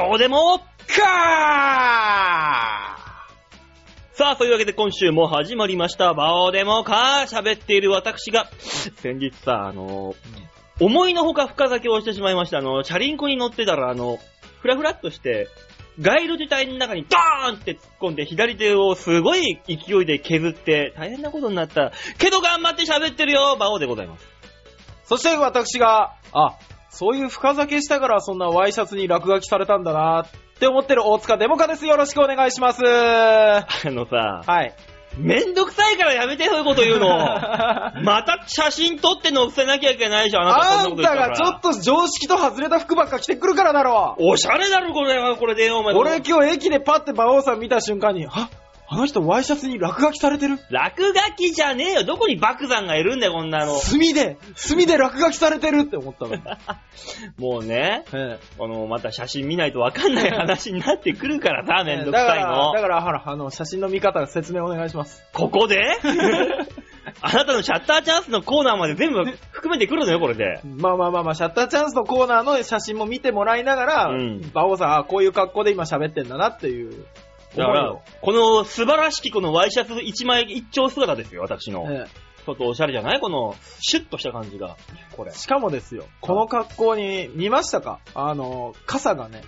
[0.00, 0.64] バオデモか
[4.14, 6.14] さあ、というわけで今週も始まりました。
[6.14, 8.48] バオデモか喋っている私が、
[8.96, 10.14] 先日さ、あの、
[10.80, 12.60] 思いのほか深酒をしてしまいました。
[12.60, 14.18] あの、チャリンコに乗ってたら、あの、
[14.62, 15.48] ふらふらっとして、
[15.98, 21.92] 街路樹帯の中にドーンって突っ込んで、左手をすごい勢いで削って、大変なことになった。
[22.16, 24.26] けど頑張って喋ってるよバオでございます。
[25.04, 26.56] そして私が、あ、
[26.90, 31.86] そういう深酒したからそんなワイシャツに落書きされたんだなって思ってる大塚デモカです。
[31.86, 32.82] よろしくお願いします。
[32.84, 34.74] はあのさ、い。
[35.18, 37.08] めんどくさいからやめてそういうこと言うの。
[38.04, 41.28] また写真撮って載せなきゃいけないじゃん、あなたそんなあんたこと言ったら。
[41.28, 45.94] がちょっと常識と外れた服ばっか着てくるからだろおしゃれだろ、これは、これでよ、お前。
[45.94, 48.48] 俺今日駅でパッて馬王さん見た瞬間に、あ、
[48.92, 50.58] あの人ワイシャツに落書きされてる？
[50.68, 52.04] 落書きじゃねえよ。
[52.04, 53.78] どこに爆弾がいるんだよ、こんなの。
[53.78, 56.36] 墨で、墨で落書きされてるって思ったの。
[57.38, 62.80] もうね、えこの、また写真見ないとわかんない話になってくるからさ、めんどくだから、さいのだ。
[62.80, 65.22] から、ほら、あの、写真の見方、説明お願いします。
[65.32, 65.78] ここで？
[67.22, 70.60] あなたのシャッターチャンスのコーナーまで全部含めてくるのよ、これで。
[70.64, 77.06] まあまあまあまあ、シャッターチャンスのコーナーの写真も見てもらいながら、うん馬王さん、あ、こういう格好で今喋ってんだなっていう。
[77.56, 81.84] だからこの素晴らしきこのワイシャツ一枚一丁姿ですよ、私の。
[81.88, 82.06] え
[82.46, 83.20] ちょっとおしゃれじゃない？
[83.20, 84.76] この、シュッとした感じが。
[85.16, 85.38] これえ。
[85.38, 88.00] しかもですよ、この格好に見ましたか？
[88.14, 89.42] あの、傘がね、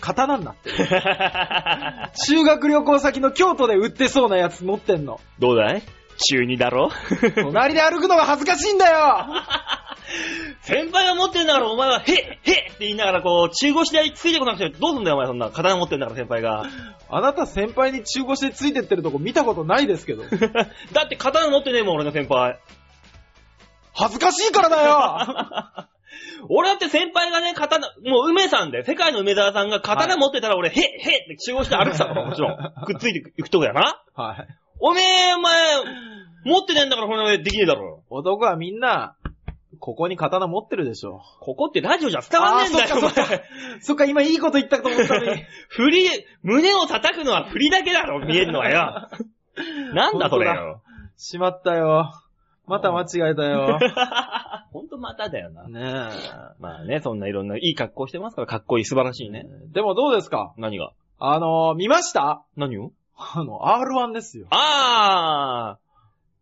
[0.00, 0.76] 刀になってる。
[2.14, 5.20] 修学旅行先の京都で売ってそうなやつ持ってんの。
[5.38, 5.82] どうだい？
[6.30, 6.90] 中二だろ？
[7.36, 9.26] 隣で歩くのが恥ずかしいんだよ
[10.62, 15.50] 先輩が持ってんだからお前は、へっへっって言いながらこう、中腰でついてこなくてどうすんだよお前そんな。
[15.50, 16.64] 刀持ってんだから先輩が。
[17.10, 20.24] あなた先輩に中腰でついてってるとこ見たことないですけど。
[20.92, 22.58] だって刀持ってねえもん俺の先輩。
[23.94, 25.88] 恥ずかしいからだよ
[26.48, 32.56] 俺だって先輩がね、刀、もう梅さんで、世界の梅沢さんが刀持ってたら俺、へっへっって中腰で歩いてたからもちろん。
[32.86, 34.02] くっついていくとこやな。
[34.14, 34.46] はい。
[34.80, 35.54] おめえ、お前、
[36.44, 38.04] 持ってねえんだからこんな上できねえだろ。
[38.10, 39.16] 男はみんな、
[39.78, 41.22] ここに刀持ってるでしょ。
[41.40, 43.44] ここってラジオじゃ伝わんねえんだよ、おあーそっかそっか前。
[43.80, 45.42] そっか、今いいこと言ったと思ったのに。
[45.68, 46.06] 振り、
[46.42, 49.08] 胸を叩くのは振りだけだろ、見えるのはよ。
[49.94, 50.82] なんだそれよ。
[51.16, 52.12] しまったよ。
[52.66, 53.78] また間違えたよ。
[54.72, 55.66] ほんとまただよな。
[55.68, 56.10] ね
[56.60, 59.30] まあね、そんないろんないい格好してますから、かっこいい、素晴らしいえ。
[59.30, 59.46] ね。
[59.72, 60.52] でもどうですか？
[60.58, 60.92] 何が？
[61.18, 62.44] あのー、見ました？
[62.56, 62.92] 何を？
[63.16, 64.46] あの、R1 ですよ。
[64.50, 65.78] あ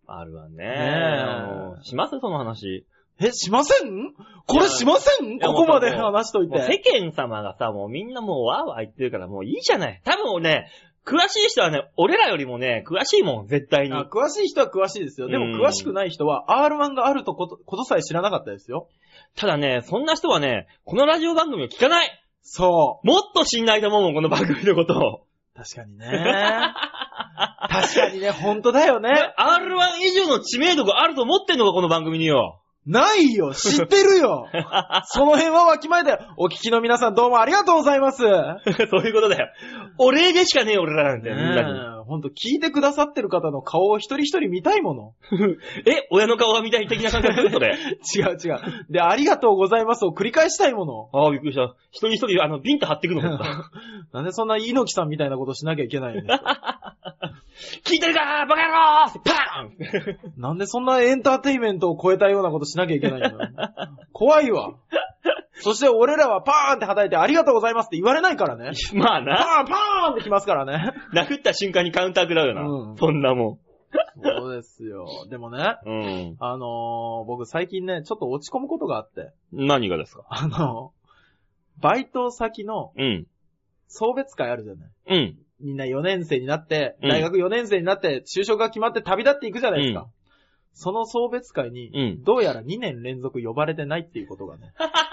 [0.09, 0.57] ー !R1 ね。
[0.57, 2.19] ねえします？
[2.21, 2.85] その話。
[3.19, 4.13] え、しません？
[4.47, 5.39] これしません？
[5.41, 7.01] ここまで話しといもう世て。
[7.01, 10.01] 間様がさ、もうみんなもうわーわー言ってるからもういいじゃない。
[10.05, 10.71] 多分ね、
[11.07, 14.03] 詳しい人はね、俺らよりもね、詳しいもん、絶対にあ。
[14.11, 15.29] 詳しい人は詳しいですよ。
[15.29, 18.89] でもうん詳しくない人は R1 があるとことことさえ知らなかったですよ。
[19.37, 25.21] ただね、そんな人はね、このラジオ番組を聞かないそもっと知んないと思うもん、この番組のことを。
[25.55, 25.59] う。
[25.59, 26.07] 確かにね。
[27.71, 29.11] 確かにね、本当だよね。
[29.39, 32.61] R1 以上の知名度があると思ってんのか、この番組によ。
[32.87, 34.49] ないよ知ってるよ
[35.07, 38.19] その辺はわきまえだよお聞きの皆さんどうもありがとうございます。
[38.23, 39.49] そういうことだよ。
[39.99, 41.96] お礼でしかねえ、俺らなんて、みんなに。
[42.07, 45.13] ほんと聞いてくださってる方の顔を一人一人見たいもの。
[45.87, 47.51] え、親の顔が見たい的な感覚？
[47.51, 47.77] それ。
[48.17, 48.59] 違う違う。
[48.91, 51.11] で、ありがとうございますを繰り返したいもの。
[51.13, 51.75] ああ、びっくりした。
[51.91, 53.71] 一人一人、あの、ビンタ貼ってくのかと思った。
[54.19, 56.95] なんでそんな猪木さんみたいなことしなきゃいけないんですか？
[57.85, 63.37] 聞いてるかバカ野郎パーンなんでそんなエンターテイメントを超えたようなことしなきゃいけないんだよ。
[64.13, 64.75] 怖いわ。
[65.61, 68.73] そして俺らはパーンって叩いてありがとうございますって言われないからね。
[68.93, 70.93] パまあな、ーンパーンってきますからね。
[71.15, 72.63] 殴った瞬間にカウンター食らうよな。
[72.63, 73.59] うんそんなも
[74.23, 75.07] そうですよ。
[75.31, 75.89] でもね、ん。
[75.89, 75.91] う
[76.33, 76.37] ん。
[76.41, 80.25] あのー僕最近ね、ちょっと落ち込むことがあって、何がですか？
[80.29, 80.93] あの
[81.81, 83.27] バイト先のうん。
[83.89, 84.91] 送別会あるじゃない。
[85.09, 85.39] うん。
[85.61, 90.01] みんな4年生になって、うん大学4年生になって、就職が決まって旅立っていくじゃないですか。
[90.01, 90.07] うん
[90.79, 94.75] その送別会に、うんどうやら2年連続呼ばれてないっていうことがね。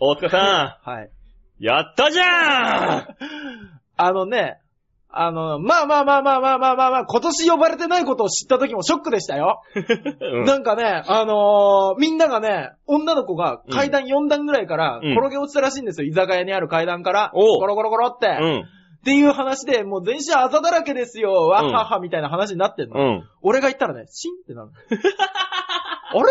[0.00, 0.90] 大塚さん。
[0.90, 1.10] はい。
[1.58, 3.06] やったじゃん
[3.96, 4.60] あのね、
[5.08, 9.62] あの、まあまあまあまあまあまあまあ、まあ、今年呼ばれてないことを知った時もショックでしたよ。
[10.20, 16.06] うん、なんかね、あのー、みんながね、女の子が階段4段ぐらいから転げ落ちたらしいんですよ。
[16.06, 17.30] うん、居酒屋にある階段から。
[17.32, 18.26] ゴロゴロゴロって。
[18.26, 18.64] うん、っ
[19.04, 21.32] ていう話で、もう全身あざだらけですよ。
[21.32, 23.22] わっはっはみたいな話になってんの。
[23.40, 24.70] 俺が言ったらね、シンってなる。
[24.90, 26.22] あれ？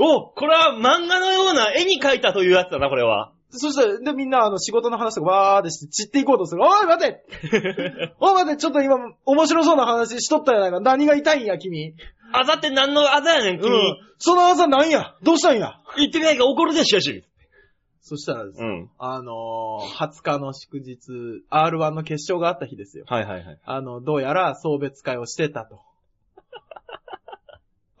[0.00, 3.32] おこれは漫画のような絵に描いたというやつだな、これは。
[3.50, 6.62] そしたら、で、みんな、あの、仕事の話とかわーってして散っていこうとする。
[6.62, 7.24] おい、待て
[8.20, 10.80] おい、待てちょっと今、面白そうな話しとったやないか。
[10.80, 11.94] 何が痛いんや、君。
[12.32, 13.68] あざって何のあざやねん、君。
[13.68, 13.98] うん。
[14.18, 15.16] その朝なんや？
[15.22, 15.80] どうしたんや？
[15.96, 17.24] 言ってみないか怒るでしょし。
[18.02, 18.90] そしたらですね、うん。
[18.98, 20.98] あのー、20日の祝日、
[21.50, 23.04] R1 の決勝があった日ですよ。
[23.08, 23.58] はいはいはい。
[23.64, 25.80] あの、どうやら送別会をしてたと。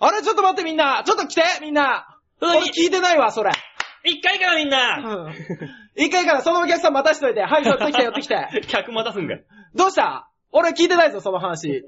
[0.00, 3.52] あれちょっと待ってみんなちょっと来てみんなうん俺聞いてないわ、それ。
[4.02, 5.34] 一回からみんなうん
[5.94, 7.42] 一回からそのお客さん待たしといて。
[7.42, 8.62] はい、寄ってきて、寄ってきて。
[8.66, 9.44] 客待たすんかい。
[9.74, 10.30] どうした？
[10.52, 11.84] 俺聞いてないぞ、その話。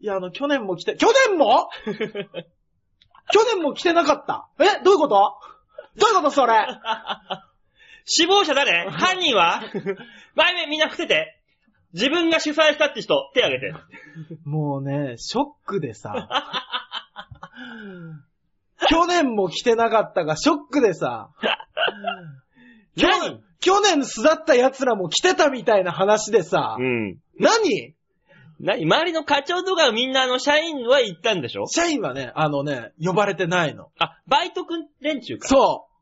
[0.00, 1.68] いや、あの、去年も来て、去年も？
[3.32, 4.48] 去年も来てなかった。
[4.60, 4.82] え？
[4.84, 5.34] どういうこと？
[5.98, 6.64] どういうことそれ？
[8.04, 8.88] 死亡者誰？
[8.90, 9.62] 犯人は？
[10.36, 11.32] 前面みんな伏せて。
[11.92, 13.74] 自分が主催したって人、手挙げて。
[14.44, 16.28] もうね、ショックでさ。
[18.88, 21.30] 去年も来てなかったが、ショックでさ。
[22.96, 26.76] 去何年、去年巣立った奴らも来てたみたいな話でさ。
[26.78, 27.18] うん。
[27.38, 27.94] 何？
[28.58, 31.66] 何周りの課長とかみんなあの社員は行ったんでしょ？
[31.66, 33.90] 社員はね、あのね、呼ばれてないの。
[33.98, 35.48] あ、バイトくん連中か。
[35.48, 35.95] そう。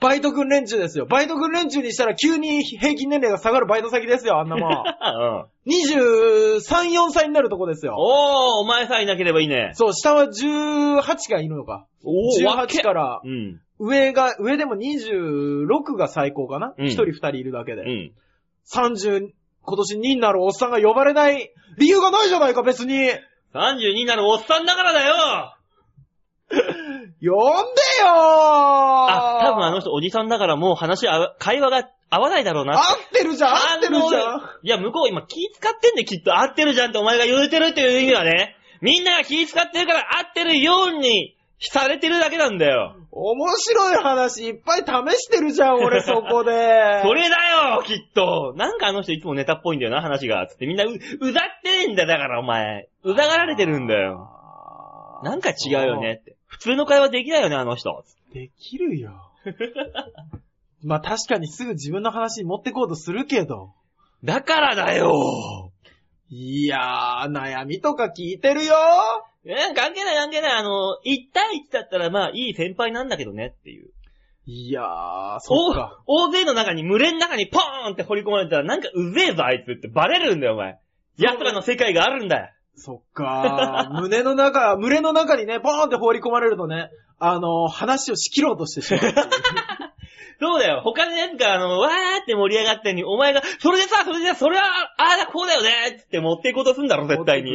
[0.00, 1.06] バイト君連中ですよ。
[1.06, 4.70] バイト君連中にしたら急に平均年齢が下がるバイト先ですよ、あんなもん。
[5.66, 5.72] うん。
[5.72, 7.96] 23、4歳になるとこですよ。
[7.98, 9.70] おー、お前さえいなければいいね。
[9.74, 11.86] そう、下は18がいるのか。
[12.04, 13.60] おー、わけ18から、うん。
[13.78, 16.74] 上が、上でも26が最高かな？
[16.78, 17.82] うん一、人二人いるだけで。
[17.82, 18.12] うん。
[18.72, 19.30] 30、
[19.62, 23.10] 今年2になるおっさんが呼ばれない理由がないじゃないか、別に。
[23.54, 25.14] 32になるおっさんだからだよ
[27.22, 32.74] 呼んでよーあ、多分あの人おじさんだからもう話あわ、会話が合わないだろうな。
[32.74, 32.82] 合っ
[33.12, 38.56] てるじゃん合ってるじゃんいや、向こう今気使ってんできっと合ってるじゃんってお前が言うてるっていう意味はね。
[38.82, 42.96] みんなが気使ってるから合ってるようにされてるだけなんだよ。
[43.10, 47.00] 面白い話いっぱい試してるじゃん、俺 そこで。
[47.02, 47.36] それだ
[47.74, 50.46] よきっとなんかあの人いつもネタっぽいんだよな、話が。
[50.46, 52.88] つってみんなう、うざってんだよ、だからお前。
[53.02, 54.28] うざがられてるんだよ。
[55.22, 56.35] なんか違うよねって。
[56.46, 58.04] 普通の会話できないよね、あの人。
[58.32, 59.32] できるよ。
[60.82, 63.74] まあ確かにすぐ自分の話に持ってこうとするけど。
[64.24, 65.72] だからだよ
[66.28, 68.74] いやー、悩みとか聞いてるよ
[69.44, 70.52] え関係ない関係ない。
[70.58, 73.90] あの、1対1だったらまあいい先輩なんだけどねっていう。
[74.46, 76.02] いやー、そっか。
[76.06, 80.78] 大勢の中に、群れの中にポーンって掘り込まれたら、なんかうぜえぞあいつってバレるんだよ、お前。
[81.18, 82.52] 奴らの世界があるんだよ。
[82.76, 84.00] そっかー。
[84.00, 89.12] 胸の中、 群れの中にね、ポーンって放り込まれるとね、あのー、話を仕切ろうとしてしまう。
[90.38, 90.82] そうだよ。
[90.84, 94.64] 他の奴が、あの、わーって盛り上がってんのに、お前が、それでさ、それでさ、それは、
[94.98, 97.52] ああだ、こうだよねって持っていこうとすんだろ、絶対に。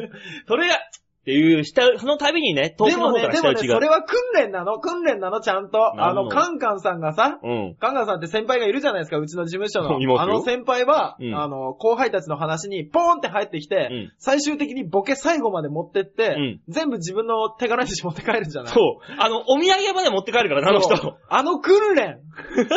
[0.48, 0.78] それが、
[1.22, 3.74] っていう、した、その度にね、遠でもね、くの方からでもね、下打ちが。
[3.76, 4.80] それは訓練なの？
[4.80, 5.40] 訓練なの？
[5.40, 6.02] ちゃんと。
[6.02, 7.76] あの、カンカンさんがさ、うん。
[7.78, 10.00] カンカンさんって先輩がいるじゃないですか、うちの事務所の。
[10.20, 19.12] あの先輩は、うんあの、後輩たちの話にポーンって入ってきて、うん最終的にボケ最後まで持ってって、うん全部自分の手柄にして持って帰るじゃないそう。
[19.16, 21.16] あの、お土産まで持って帰るからな、あのそう人。
[21.28, 22.18] あの訓練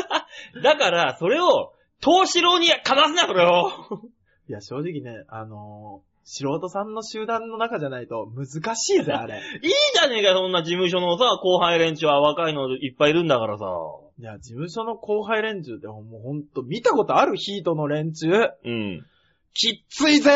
[0.64, 3.70] だから、それを、東四郎にかますな、それを。
[4.48, 9.36] いや、正直ね、あのー素人さんの集団の中じゃないと難しいぜ、 あれ。
[9.62, 13.66] いいじゃねえか、そんな事務所のさ、後輩連中は若いのいっぱいいるんだからさ。
[14.20, 18.28] いや、事務所の後輩連中ってもうほんと、見たことあるヒートの連中。
[18.66, 19.06] うん。
[19.54, 20.32] きっついぜ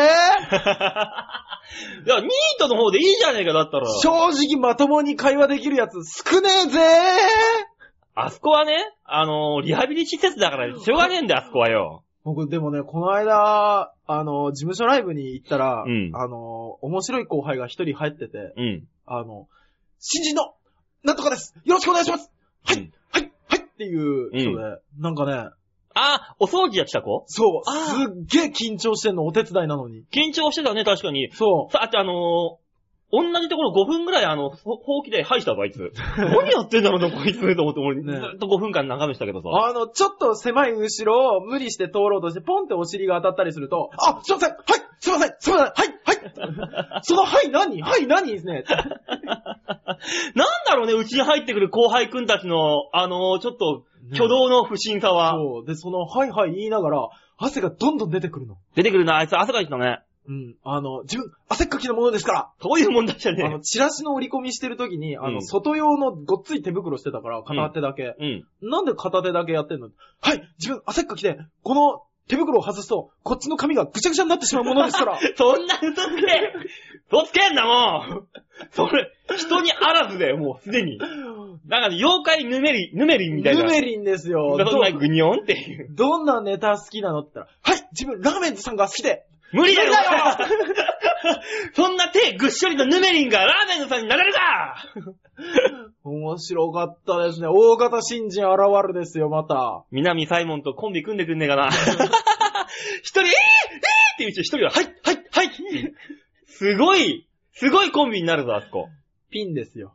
[2.08, 2.28] や、ニー
[2.58, 3.86] トの方でいいじゃねえか、だったら。
[4.00, 6.80] 正直まともに会話できるやつ少ねえぜ
[8.14, 12.04] あそこはね、あのーリハビリ施設だから、しょうがねえんだよ、あそこはよ。
[12.22, 16.10] 僕、でもね、この間、あの、事務所ライブに行ったら、うん。
[16.14, 18.84] あの、面白い後輩が一人入ってて、うん。
[19.06, 19.48] あの、
[19.98, 20.54] 新人の、
[21.02, 21.54] なんとかです！
[21.64, 22.30] よろしくお願いします！
[22.64, 22.92] はい、うん。
[23.10, 23.58] はい、はい！
[23.58, 25.50] っていう人で、なんかね、
[25.94, 27.24] あ、お掃除やってた子？
[27.26, 28.04] そう、あー。
[28.04, 30.04] すっげえ緊張してんの、お手伝いなのに。
[30.12, 31.30] 緊張してたね、確かに。
[31.32, 31.72] そう。
[31.72, 32.69] さ、あとあのー
[33.12, 35.92] 同じところ5分ぐらいあの、ほほうきで吐いたぞ、あいつ。
[36.16, 39.48] 何やってんだろうな、こいつ、と思って、俺、ねずっと5分間眺めてたけどさ。
[39.50, 44.60] あの、ちょっと狭い後ろを無理して通ろうとして、ポンってお尻が当たったりすると、あ、すいませんはい
[45.00, 47.80] すいませんすいませんはいはいそのはい何？
[47.80, 48.30] はい何？
[48.30, 55.32] ですね なんだろうね、うちに入ってくる後輩くんたちの、あのーちょっと、挙動の不審さは。
[55.32, 55.66] そう。
[55.66, 58.56] で、その、はいはい言いながら、汗がどんどん出てくるの。
[58.74, 60.00] 出てくるな、あいつ汗かいてたね。
[60.28, 60.56] うん。
[60.62, 68.14] あの、自分、汗っかきのものですかそういうもんだじゃら、あねの、チラシの折り込みしてる時に、あの、うん外用のごっつい手袋してたから、片手だけ。
[68.18, 68.44] うん。
[68.70, 69.90] なんで片手だけやってんの？
[70.20, 75.18] はい自分、汗っかきで、この手袋を外すと、こっちの髪がぐちゃぐちゃになってしまうものですから。
[75.36, 76.52] そんな嘘つけ
[77.10, 78.28] 嘘つけんな、もう
[78.70, 80.98] それ、人にあらずだよ、もうすでに。
[81.66, 83.64] なんかね、妖怪ヌメリン、ヌメリンみたいな。
[83.64, 84.50] ヌメリンですよ。
[84.50, 85.88] そんなどグニョンっていう。
[85.90, 89.24] どんなネタ好きなのって言ったら、はい自分、ラーメンズさんが好きで。
[89.52, 89.92] 無理だよ
[91.74, 94.84] そんな手ぐっしょりのヌメリンがラーメンのさんになれるか
[96.04, 97.48] 面白かったですね。
[97.48, 99.84] 大型新人現るですよ、また。
[99.90, 101.68] 南サイモンとコンビ組んでくんねえかな。
[103.02, 105.50] 一人、えー、えー、って言う人、一人は、はい、はい、はい
[106.46, 108.88] すごい、すごいコンビになるぞ、あそこ。
[109.30, 109.94] ピンですよ。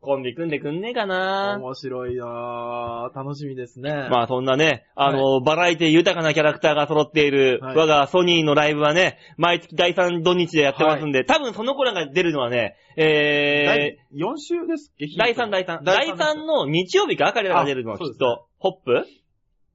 [0.00, 1.58] コンビ組んでくんねえかな。
[1.60, 3.18] 面白いなぁ。
[3.18, 3.90] 楽しみですね。
[4.10, 15.06] まあそんなね、あの、バラエティ豊かなキャラクターが揃っている、はい我がソニーのライブはね、毎月第3土日でやってますんで、多分その子らが出るのはね、え第4週ですっけ？
[15.06, 15.82] ー、第3、第3。
[15.82, 19.04] 第第三3の日曜日か彼らが出るのはきっと、ホップ？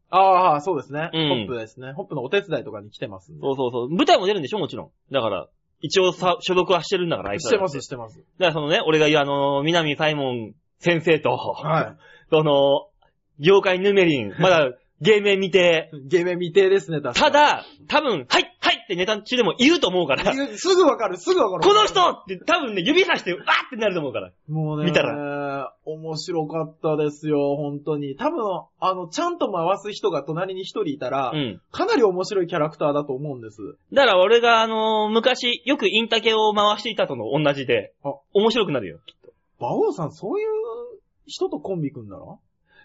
[0.10, 1.10] ああ、そうですね。
[1.14, 1.92] うんホップですね。
[1.94, 3.34] ホップのお手伝いとかに来てます。
[3.42, 3.90] そうそうそう。
[3.90, 4.60] 舞台も出るんでしょ？
[4.60, 5.14] もちろん。
[5.14, 5.48] だから、
[5.84, 8.18] 一応さ、所属はしてるんだから、あいつらしてます、してます。
[8.18, 11.98] だからそのね、俺が言うあの、南サイモン先生と、は
[12.30, 12.88] その、
[13.38, 14.72] 業界ヌメリン、まだ
[15.02, 16.08] 芸名見て、い。
[16.08, 18.53] ゲーメン未定ですね、確かただ、多分、はいはい
[18.84, 21.64] ってネタ中でも言うと思うから、に、すぐわかる、すぐわかる。
[21.64, 24.32] この人って多分ね、指さして、わーってなると思うから。
[24.48, 25.04] もうね、見た
[25.86, 28.16] 面白かったですよ、本当に。
[28.16, 28.40] 多分、
[28.80, 31.62] あの、ちゃんと回す人が隣に一人いたら、うん。
[31.72, 33.58] かなり面白いキャラクターだと思うんです。
[33.92, 39.00] だから俺があのー昔、よくインタケを回していたとの同じであ、面白くなるよ。
[39.60, 40.48] 馬王さん、そういう
[41.26, 42.24] 人とコンビ組んだら？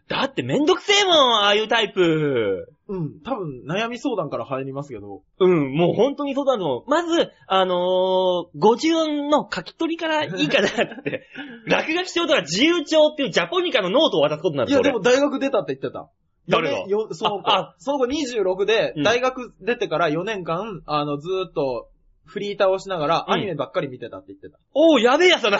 [0.09, 2.73] だってめんどくせえもん、ああいうタイプ。
[2.88, 5.23] うん、多分、悩み相談から入りますけど。
[5.41, 6.91] うん、もう本当にそうだと思う。
[6.91, 11.27] まず、あのー、50音の書き取りからいいかなって。
[11.69, 16.09] 落書き帳とか自由帳っていうジャポニカのノートを渡すことになるいや、俺でも大学出たって言ってた。
[16.49, 16.79] 誰が？
[16.88, 21.91] よその子ああ、その子26でうん、大学出てから4年間、あの、ずーっと、
[22.25, 24.59] フリーターをしながら、うんアニメばっかり見てたって言ってた。
[24.73, 25.59] おう、やべえやつだな。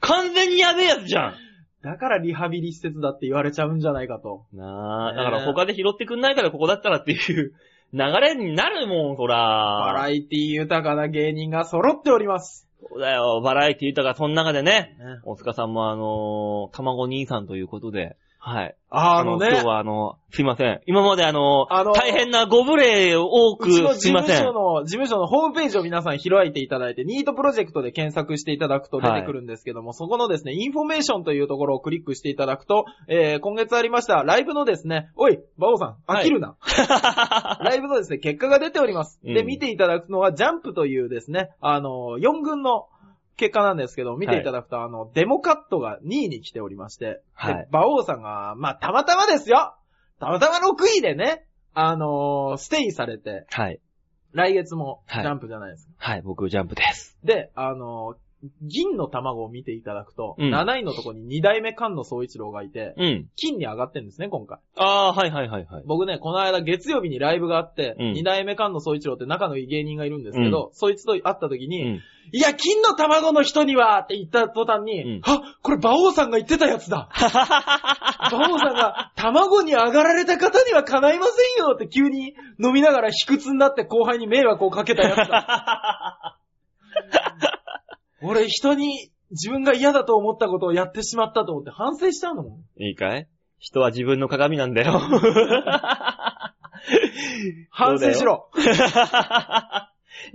[0.00, 1.34] 完全にやべえやつじゃん。
[1.82, 4.44] だからリハビリ施設だって言われちゃうんじゃないかと。
[4.52, 7.52] なあ、だから他で拾ってくんないからここだったらっていう
[7.92, 9.92] 流れになるもん、そバら。
[10.04, 12.68] ラエティ豊かな芸人が揃っております。
[12.88, 18.76] そうだよ、バラエティ豊か、その中でね、ね大塚さんもあのー、卵兄さんということで、はい。
[18.90, 20.80] ああのね今、日はあの、すいません。
[20.86, 24.36] 今まであの、あの大変なご無礼を多くすいません。
[24.36, 36.56] 務所の、事務所のホームページを皆さん開いていただいて、ニートプロジェクトで検索していただくと出てくるんですけども、そこのですね、インフォメーションというところをクリックしていただくと、えー、今月ありましたライブのですね、おい、馬王さん、飽きるな。
[37.62, 39.20] ライブのですね、結果が出ております。
[39.22, 42.86] で、うん見ていただくのは、ジャンプというですね、あの、4軍の
[43.42, 49.74] 結果なんですけど、見ていただくと、あの、デモカットが2位に来ておりまして、はいで、馬王さんが、まあ、たまたまですよ
[50.20, 51.44] たまたま6位でね、
[51.74, 53.80] あのステイされて、はい。
[54.32, 55.92] 来月もはいジャンプじゃないですか。
[55.96, 57.18] はい、僕、ジャンプです。
[57.24, 58.14] で、あの
[58.60, 63.28] 銀の卵を見ていただくと、うん7位のとこに2代目菅野総一郎がいて、うん。
[63.36, 64.58] 金に上がってるんですね、今回。
[64.76, 65.82] ああ、はいはいはいはい。
[65.86, 72.00] 僕ね、この間月曜日にライブがあって、うん2代目菅野総一郎って仲のいい芸人がいるんですけど、そいつと会った時うに、ん。
[72.32, 77.08] いや、金の卵の人にはって言った途端に、うんあ、これ馬王さんが言ってたやつだ
[78.32, 86.21] 馬王さんが、卵に上がられた方には叶いませんよって急に飲みながら卑屈になって後輩に迷惑をかけたやつだ。
[88.22, 92.82] 俺人に自分が嫌だと思ったことをやってしまったと思って反省しちゃうのもん。
[92.82, 93.26] いいかい？
[93.58, 95.00] 人は自分の鏡なんだよ。
[97.70, 98.48] 反省しろ。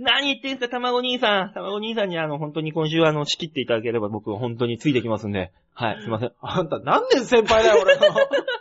[0.00, 1.52] 何言ってんすか、卵兄さん。
[1.54, 5.52] 卵兄さんにあの、本当に今週あの、仕切っていただければ僕本当についてきますんで。
[5.74, 6.32] はい、すいません。
[6.40, 8.02] あんた何年先輩だよ、俺の。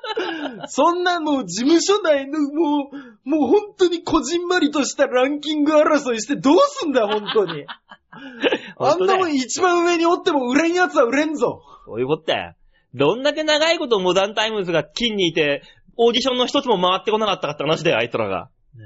[0.70, 2.92] そんなもう事務所内のも
[3.26, 7.66] う、もう本当にこじんまりとしたランキング争いしてどうすんだよ、本当に。
[8.78, 11.62] あんなもん一番上におっても売れんやつは売れんぞ。
[11.86, 12.54] そういうことだよ。
[12.94, 15.64] どんだけ長いことモダンタイムズが金にいて、
[15.98, 18.50] オーディションの一つも回ってこなかったかって話だよ、あいつらが。
[18.76, 18.86] ね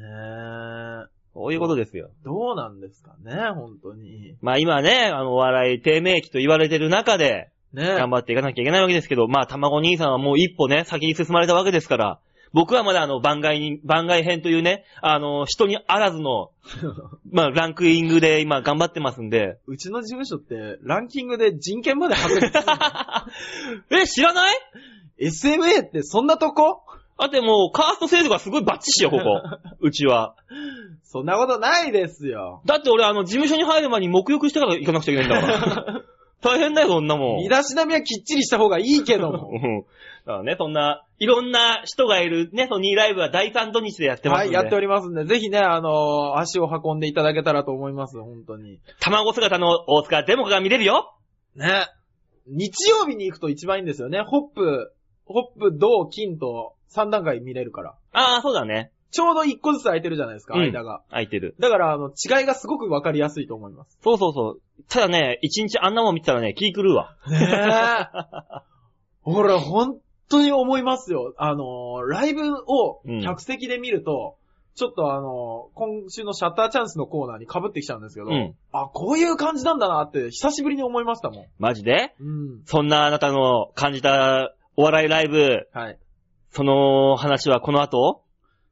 [1.07, 1.11] え。
[1.33, 2.09] そういうことですよ。
[2.23, 4.35] どうなんですかね、本当に。
[4.41, 12.19] まあ今ね、あの、お笑い低迷期と言われてる中で、ね頑張っていかなきゃいけないわけですけど、まあ、卵兄さんはもう一歩ね、先に進まれたわけですから、
[12.53, 16.51] 僕はまだあの、番外に、番外編というね、あの、人にあらずの、
[17.31, 19.59] まあ、ランクイングで今頑張ってますんで。
[19.67, 22.73] うちの事務所ってランキングで人権まで白熱するの
[24.01, 24.55] え、知らない
[25.19, 26.81] ？SMA ってそんなとこ？
[27.17, 29.41] だってもう、カースト制度がすごいバッチシよ、ここ。
[29.79, 30.35] うちは。
[31.03, 32.61] そんなことないですよ。
[32.65, 36.01] だって俺、あの、事務所に入る前に沐浴してから行かなくちゃいけないんだから。
[36.41, 37.43] 大変だよ、そんなもん。
[37.43, 39.51] 身だしなみはきっちりした方がいいけども。
[39.53, 39.85] うん。
[40.25, 44.55] だからね、そんな、いろんな人がいるね、ソニーライブは第3土日でやってますんで。
[44.55, 48.79] はい、やっておりますんで、ぜひね、あのー足を運んでいただけたらと思います、本当に。
[48.99, 51.15] 卵姿の大塚デモカが見れるよ。
[51.55, 51.87] ね。
[52.47, 54.21] 日曜日に行くと一番いいんですよね。
[54.21, 54.93] ホップ、
[55.25, 57.95] ホップ、銅、金と3段階見れるから。
[58.11, 58.91] ああ、そうだね。
[59.11, 61.01] ちょうど一個ずつ空いてるじゃないですか、うん間が。
[61.09, 61.55] 空いてる。
[61.59, 63.97] だから、あの、違いがすごくわかりやすいと思います。
[64.01, 64.61] そうそうそう。
[64.87, 67.17] ただね、一日あんなもん見てたらね、気狂うわ。
[67.29, 68.61] ねえ。
[69.23, 69.97] 俺、本
[70.31, 71.33] 当に思いますよ。
[71.37, 74.37] あの、ライブをうん客席で見ると、
[74.73, 81.45] ちょっとあの、今週のシャッターチャンスのコーナーに被ってきちゃうんですけど、うんあ、こういう感じなんだなって久しぶりに思いましたもん。
[81.59, 82.15] マジで？
[82.19, 82.61] うん。
[82.65, 85.99] そんなあなたの感じたお笑いライブ、はい。
[86.51, 88.23] その話はこの後、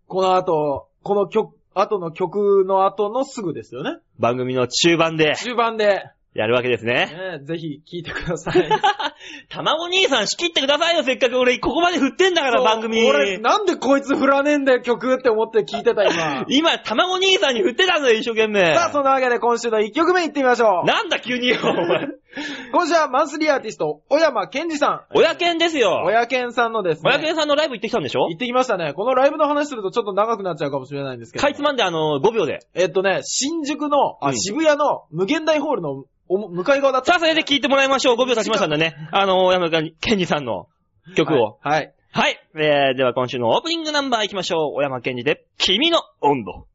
[0.08, 4.00] この後、この曲、後の曲の後のすぐですよね。
[4.18, 6.04] 番組の中盤で中盤で、
[6.36, 6.94] やるわけですね。
[7.40, 8.70] ね、ぜひ聴いてください。
[9.50, 13.04] 卵兄さん仕切ってくださいよ、せっかく俺ここまで振ってんだから、番組。
[13.10, 16.46] 俺、なんでこいつ振らねえんだよ、曲って思って聞いてた今。
[16.50, 18.76] 今、卵兄さんに振ってたんだよ、一生懸命。
[18.76, 20.86] さあ、そんなわけで今週の1曲目いってみましょう。
[20.88, 22.08] なんだ、急によ、お前。
[22.72, 25.02] 今週はマンスリーアーティスト、小山健二さん。
[25.16, 26.04] 親犬ですよ。
[26.06, 27.10] 親健さんのですね。
[27.10, 28.28] 親犬さんのライブ行ってきたんでしょ？
[28.30, 28.94] 行ってきましたね。
[28.94, 31.42] このライブの話するとちょっと長くなっちゃうかもしれないんですけど。
[31.42, 32.60] かいつまんで、あの、5秒で。
[32.76, 37.14] えっとね、新宿の、あ、うん渋谷の無限大ホールのお向かい側だった。
[37.14, 38.16] さあ、それで聞いてもらいましょう。
[38.16, 38.96] 5秒経ちましたんでね。
[39.12, 39.70] あの、親山
[40.00, 40.68] 健二さんの
[41.16, 41.58] 曲を。
[41.62, 41.72] はい。
[41.72, 41.94] はい。
[42.12, 42.40] はい。
[42.56, 44.76] えー、では今週のオープニングナンバー行きましょう。
[44.76, 46.69] 小山健二で、君の温度。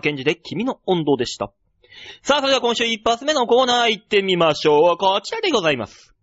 [0.00, 1.50] 健二で君の温度でした。
[2.22, 4.96] さあ、それでは今週一発目のコーナー行ってみましょう。
[4.96, 6.14] こちらでございます。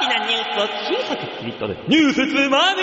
[0.00, 0.62] 大きなニュースを
[0.96, 1.84] 小さく切り取る。
[1.88, 2.82] ニュースつまみ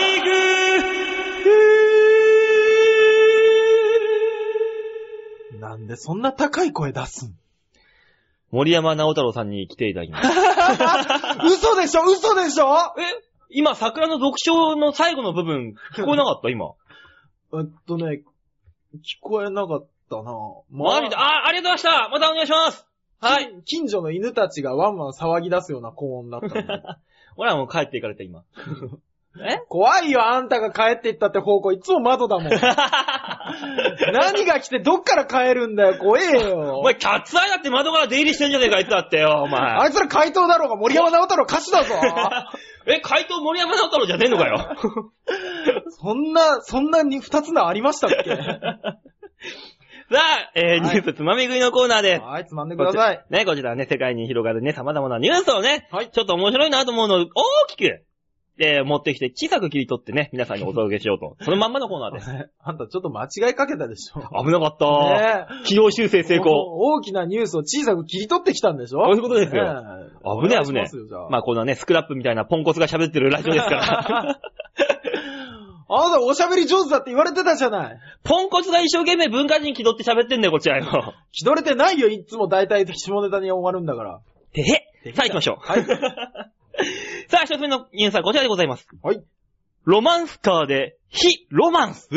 [5.53, 7.35] ぐなんでそんな高い声出すん？
[8.51, 10.27] 森山直太朗さんに来ていただきます。
[11.47, 12.03] 嘘でしょ？
[12.03, 12.93] 嘘でしょ？
[12.99, 13.01] え？
[13.49, 16.49] 今、桜の読書の最後の部分、聞こえなかった？
[16.49, 16.71] 今。
[17.55, 18.21] えっとね、
[18.95, 20.31] 聞こえなかったな
[20.69, 22.85] マジで、あ、ありがとうございましたまたお願いします
[23.19, 23.45] はい。
[23.45, 26.63] 近近所の犬たちがワンワン騒ぎ出すような高音だったんで
[27.37, 28.43] 俺はもう帰っていかれた今。
[29.39, 29.57] え？
[29.67, 32.49] 怖いよ、あんたが帰っていったって方向いつも窓だもん。
[34.13, 36.77] 何が来てどっから帰るんだよ、怖えよ。
[36.79, 39.59] お前、キャッツアイだって窓から出入りしてんじゃねえか、あいつだってよ、お前。
[39.59, 41.95] あいつら怪盗だろうが森山直太郎歌手だぞ。
[42.85, 44.77] え、怪盗森山直太郎じゃねえのかよ。
[45.89, 48.31] そんな、そんなに二つのありましたっけ？
[50.11, 52.21] さあ、えー、ニュースつまみ食いのコーナーです。
[52.21, 53.25] はい、つまんでください。
[53.29, 57.27] ね、こちらはね、世界に広がるね、様々なニュースをね、はいちょっと面白いなと思うのを大
[57.67, 58.03] きく、
[58.59, 61.35] えー持ってきて小さく切り取ってね、皆さんにお届けしようと。
[61.43, 62.49] そのまんまのコーナーです。
[62.59, 64.19] あんたちょっと間違いかけたでしょ。
[64.43, 66.51] 危なかった、ねえ軌道修正成功。
[66.51, 69.79] 大きなニュースを小さく切り取ってきたんでしょそういうことですよね
[70.21, 70.85] え危ねえ危ね
[71.31, 74.39] まあ、こんなね、スクラップみたいなポンコツが喋ってるラジオですから。
[75.89, 77.99] あなたおしゃべり上手だって言われてたじゃない。
[78.23, 81.13] ポンコツが一生懸命文化人気取って喋ってんだよ、こっちはよ。
[81.31, 84.21] 気取れてないよ、いつも大体下ネタに終わるんだから。
[84.53, 85.57] てへさあ行きましょう。
[85.59, 85.83] はい。
[87.27, 88.87] さあ、一つ目のニュースはこちらでございます。
[89.01, 89.23] はい。
[89.85, 92.07] ロマンスカーで、非ロマンス？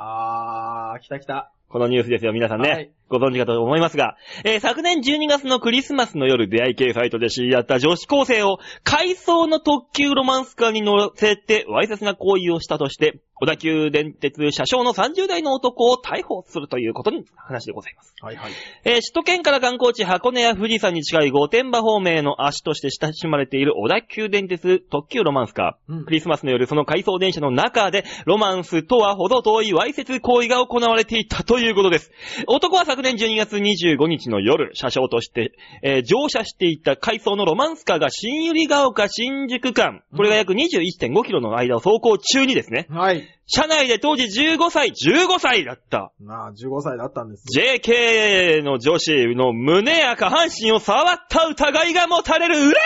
[0.00, 1.50] あー、来た来た。
[1.68, 2.70] このニュースですよ、皆さんね。
[2.70, 18.14] はいご存知かと思いますが、えー昨年12月のクリスマスの夜、出会い系サイトで知り合った女子高生を、回送の特急ロマンスカーに乗せて、わいせつな行為をしたとして、小田急電鉄車掌の30代の男を逮捕するということに話でございます。
[18.20, 18.52] はいはい。
[18.84, 25.92] えー首都圏から観光地箱根や富士山に近い御殿場方面への足として親しまれている小田急電鉄特急ロマンスカー。
[25.92, 32.10] うんクリスマスの夜、その回送電車の中で、ロマンスとはほど遠いわいせつ行為が行われていたということです。
[32.46, 43.27] 男は昨年12月25日の夜、車掌として、えー乗車していた回送のロマンスカーが新百合ヶ丘新宿間、これが約21.5キロの間を走行中にですね、はい。
[43.46, 46.12] 車内で当時15歳、15歳だった。
[46.20, 47.44] まあ、15歳だったんです。
[47.56, 52.78] JK の女子の胸や下半身を触った疑いが持たれる嬉しい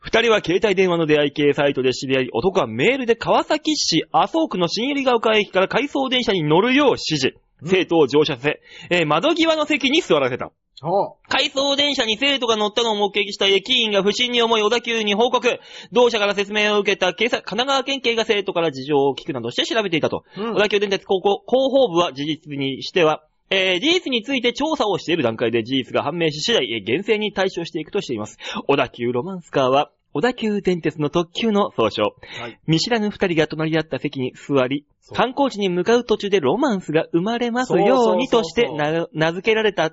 [0.00, 7.34] 二人は携帯電話の出会い系サイトで知り合い、男はメールで川崎市麻生区の新百合ヶ丘駅から回送電車に乗るよう指示。
[7.62, 10.52] うん生徒を乗車させ、えー窓際の席に座らせた。
[10.80, 15.58] お回送電車に生徒が乗ったのを目撃した駅員が不審に思い小田急に報告。
[15.90, 20.24] 同社から説明を受けた警察、神奈川県警が生徒から事情を聞くなどして調べていたと。
[20.36, 28.38] うん小田急電鉄高校広報部は事実にしては、えー事実について調査をしている段階で事実が判明し次第、えー厳正に対処していくとしています。
[28.68, 32.14] 小田急ロマンスカーは、小田急電鉄の特急の総称。
[32.40, 32.60] はい。
[32.66, 38.68] 見知らぬ二人が隣り合った席に座り、観光地に向かう途中でロマンスが生まれますようにとして
[39.12, 39.92] 名付けられた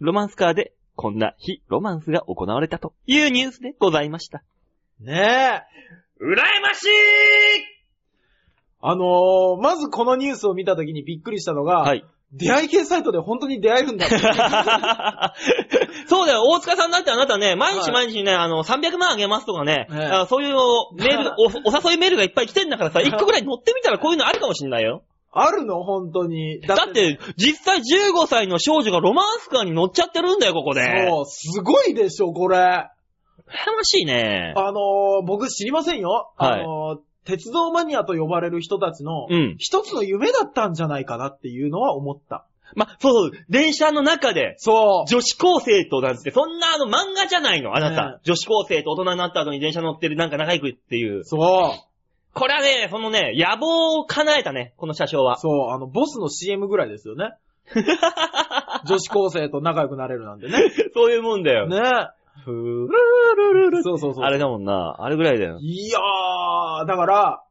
[0.00, 4.42] ロマンスカーで、こんな非ロマンスが行われたというニュースでございました。
[5.00, 5.84] ねえ。
[6.20, 6.88] 羨ましい
[8.80, 12.04] あのー、まずこのニュースを見たときにびっくりしたのが、はい。
[12.36, 14.18] 出会い系サイトで本当に出会えるんだって。
[16.08, 20.54] そうだよ、大塚さんだってあなたね、毎日はい毎日ね、あの、300万あげますとかね、ええあそういう
[20.96, 25.02] メール、 お、お誘いメールがいっぱい来てんだからさ、1個ぐらい乗ってみたらこういうのあるかもしんないよ。
[25.32, 25.82] あるの？
[25.82, 26.60] 本当に。
[26.60, 31.08] だって、実際15歳の少女がロマンスカーに乗っちゃってるんだよ、ここで。
[31.08, 32.58] そう、すごいでしょ、これ。
[32.58, 34.54] 羨ましいね。
[34.56, 36.30] あのー、僕知りませんよ。
[36.36, 39.56] はいあのー、鉄道マニアと呼ばれる人たちの、うん。
[39.58, 42.44] 一つの夢だったんじゃないかなっていうのは思った。
[42.74, 45.08] ま、そうそう、電車の中で、そう。
[45.08, 48.12] 女子高生となんつって、そんなあの漫画じゃないの、あなた。
[48.12, 51.24] ね女子高生と大人になった後に電車乗ってるなんか仲良くっていう。
[51.24, 51.40] そう。
[52.34, 55.38] これはね、そのね、野望を叶えたね、この車掌は。
[55.38, 57.34] そう、あの、ボスの CM ぐらいですよね。
[58.86, 60.58] 女子高生と仲良くなれるなんてね。
[60.94, 61.68] そういうもんだよ。
[61.68, 61.78] ね
[62.44, 62.88] ふーる
[63.36, 64.24] るるるそうそうそう。
[64.24, 64.96] あれだもんな。
[64.98, 65.58] あれぐらいだよ。
[65.60, 67.42] いやー、だから、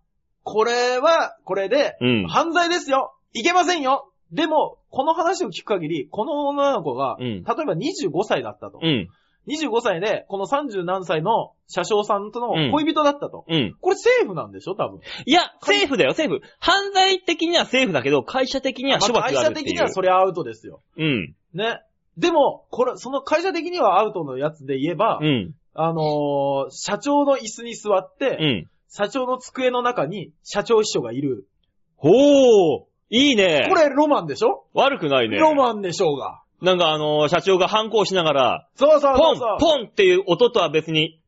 [0.43, 2.27] これは、これで、うん。
[2.27, 8.79] 犯罪ですよいけませんよでも、この話を聞く限り、この女の子が、うん例えば25歳だったと。
[8.81, 9.09] うん。
[9.47, 13.45] 25歳で、この30何歳の車掌さんとうんの恋人だったと。
[13.47, 13.75] うん。
[13.81, 14.99] これセーフなんでしょ多分。
[15.25, 16.41] いや、セーフだよ、セーフ。
[16.59, 19.65] 犯罪的にはセーフだけど、会社的には処まあ会社罰があるっていう。
[19.65, 20.79] 的にはそれアウトですよ。
[20.97, 21.35] うん。
[21.53, 21.81] ね。
[22.17, 25.55] でも、これ、その会社的にはアウトのやつで言えば、うん。
[25.75, 28.69] あのー社長の椅子に座って、うん。
[28.89, 31.47] 社長の机の中に社長秘書がいる。
[31.97, 32.13] ほー。
[33.09, 33.65] いいね。
[33.69, 34.65] これロマンでしょ？
[34.73, 35.37] 悪くないね。
[35.37, 36.41] ロマンでしょうが。
[36.61, 39.57] なんかあのー社長が反抗しながら、そうそうポンそうそう。
[39.59, 41.19] ポンっていう音とは別に、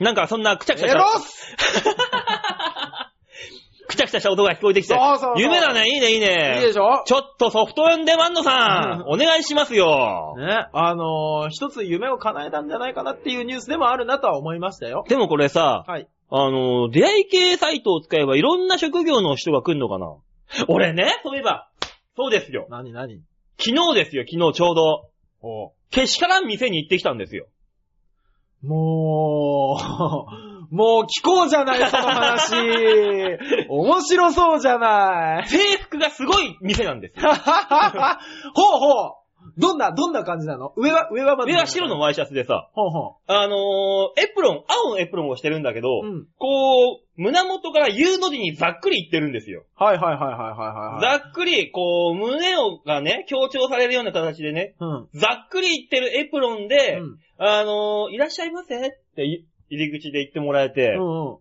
[0.00, 1.56] なんかそんなくちゃくちゃエロス
[3.86, 6.54] くちゃくちゃした音が聞こえてきてそうそうそう、夢だね、いいね、いいね。
[6.56, 7.02] いいでしょ？
[7.06, 10.34] ちょっとソフトオンデマンドさん、お願いしますよ。
[10.38, 15.04] ね、あのー一つ夢を叶えたんじゃないかなっていうニュースでもあるなとは思いましたよ。
[15.08, 16.08] でもこれさ、はい。
[16.30, 20.14] あのー、出会い系サイトを使えばいろんな職業の人が来んのかな？
[20.68, 21.68] 俺ね、そういえば、
[22.16, 22.66] そうですよ。
[22.70, 23.20] なになに
[23.58, 25.10] 昨日ですよ、昨日ちょうど。
[25.42, 27.46] おけしからん店に行ってきたんですよ。
[28.62, 32.54] もう、もう聞こうじゃない、その話。
[33.68, 35.48] 面白そうじゃない。
[35.48, 37.28] 制服がすごい店なんですよ。
[38.54, 39.24] ほうほう。
[39.58, 40.72] どんな、どんな感じなの？
[40.76, 41.50] 上は、上はまず。
[41.50, 41.98] 上は白の。
[42.00, 46.06] ワイシャツでさ、ほうほあのー、エプロン、青のエプロンをしてるんだけど、う。
[46.06, 46.26] うん。
[46.38, 49.64] こう、胸元から U の字にざっくりいってるんですよ。
[49.76, 51.20] はいはいはいはいはいはい。
[51.20, 55.08] ざっくり、こう、胸をがね、強調されるような形でね、うん。
[55.14, 57.18] ざっくりいってるエプロンで、うん。
[57.38, 61.36] あのー、いらっしゃいませってい入り口で言ってもらえて、うんうん。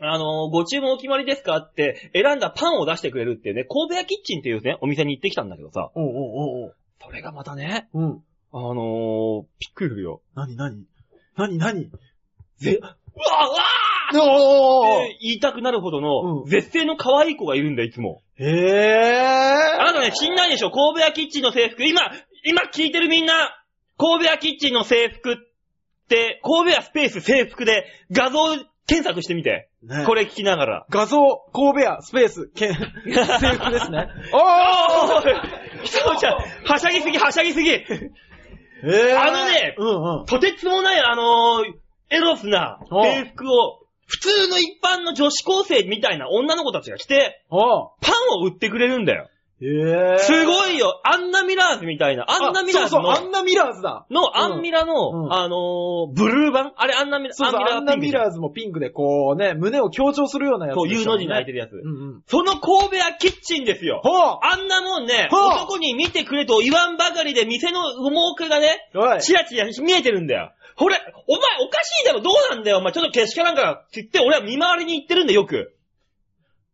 [0.00, 6.72] あのー、ご注文お決まりですかって選んだパンを出してくれるっていうね、神戸屋キッチンっていうね、お店に行ってきたんだけどさ、おうおうお。
[7.04, 8.22] それがまたね、うん。
[8.52, 10.22] あのー、びっくりするよ。
[10.34, 10.84] なになに
[11.36, 11.90] なになに
[12.58, 12.96] ぜ、うわ
[13.48, 18.22] うわーおって言いたくなるほどの、うん絶世の可愛い子がいるんだよ、いつも。
[18.36, 19.78] へえ。
[19.80, 21.84] あなたね、知んないでしょ神戸屋キッチンの制服。
[21.84, 22.00] 今、
[22.44, 23.62] 今聞いてるみんな、
[23.98, 25.36] 神戸屋キッチンの制服っ
[26.08, 28.38] て、神戸屋スペース制服で画像
[28.86, 29.68] 検索してみて。
[29.82, 30.86] ねこれ聞きながら。
[30.90, 31.18] 画像、
[31.52, 34.08] 神戸屋、スペース、けん、 制服ですね。
[34.32, 34.38] お
[35.16, 37.70] おーーひとちゃん、はしゃぎすぎ、はしゃぎすぎ。
[37.70, 40.26] えーあのねうんうん。
[40.26, 41.74] とてつもない、あのー
[42.10, 47.58] エロスなお制服を、普通の一般の女子高生みたいな女の子たちが着て、お
[48.00, 49.28] パンを売ってくれるんだよ。
[49.60, 50.18] えー。
[50.18, 51.00] すごいよ。
[51.04, 52.24] アンナミラーズみたいな。
[52.28, 54.06] アンナミラーズそうそう、アの、ンナミラーズだ。
[54.10, 56.72] の、アンミラの、うんあのーブルー版？
[56.76, 61.72] あれ、アンナミラ、そうそう、アンナミララーズもピンクでこうね、胸を強調するようなやつそう、U ょの字に開いてるやつ。
[61.72, 62.22] うんうん。
[62.26, 64.00] その神戸屋キッチンですよ。
[64.04, 69.20] ほうあんなもんね、はあ男に見てくれと言わんばかりで店の儲けがね、おい。
[69.20, 70.52] チラチラ見えてるんだよ。
[70.76, 75.74] ほれ、お前おかしいだろ、どうなんだよ、お前ちょっとけしからんからって言って、俺は見回りに行ってるんだよ、よく。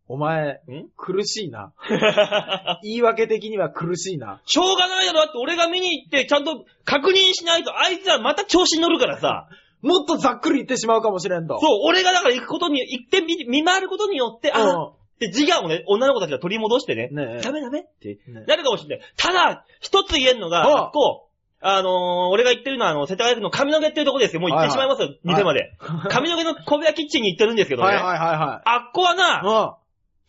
[0.06, 0.88] お前、ん？
[0.96, 1.72] 苦しいな。
[2.82, 4.40] 言い訳的には苦しいな。
[4.44, 9.48] しょうがないだろ、だって俺が見に行って、ちゃんと確認しないと、あいつらまた調子に乗るからさ。
[9.80, 11.58] もっとざっくり言ってしまうかもしれんと。
[11.60, 19.06] そう、俺がだから行くことに、行って見見回ることによって、あうんって自我をね、女の子たちが取り戻してね、ねえダメダメってねなるかもしれない。
[19.16, 21.24] ただ、一つ言えるのが、はあ
[21.66, 21.92] あのー、
[22.30, 24.40] 俺が言ってるのは、あの、世田谷区の上野毛っていうとこですよ。
[24.40, 25.72] もう行ってしまいますよ、はい店まで。
[26.10, 27.88] 上野毛の小部屋キッチンに行ってるんですけどね。
[27.88, 28.68] はいはいはいはい。
[28.68, 29.83] あっこはな、うん。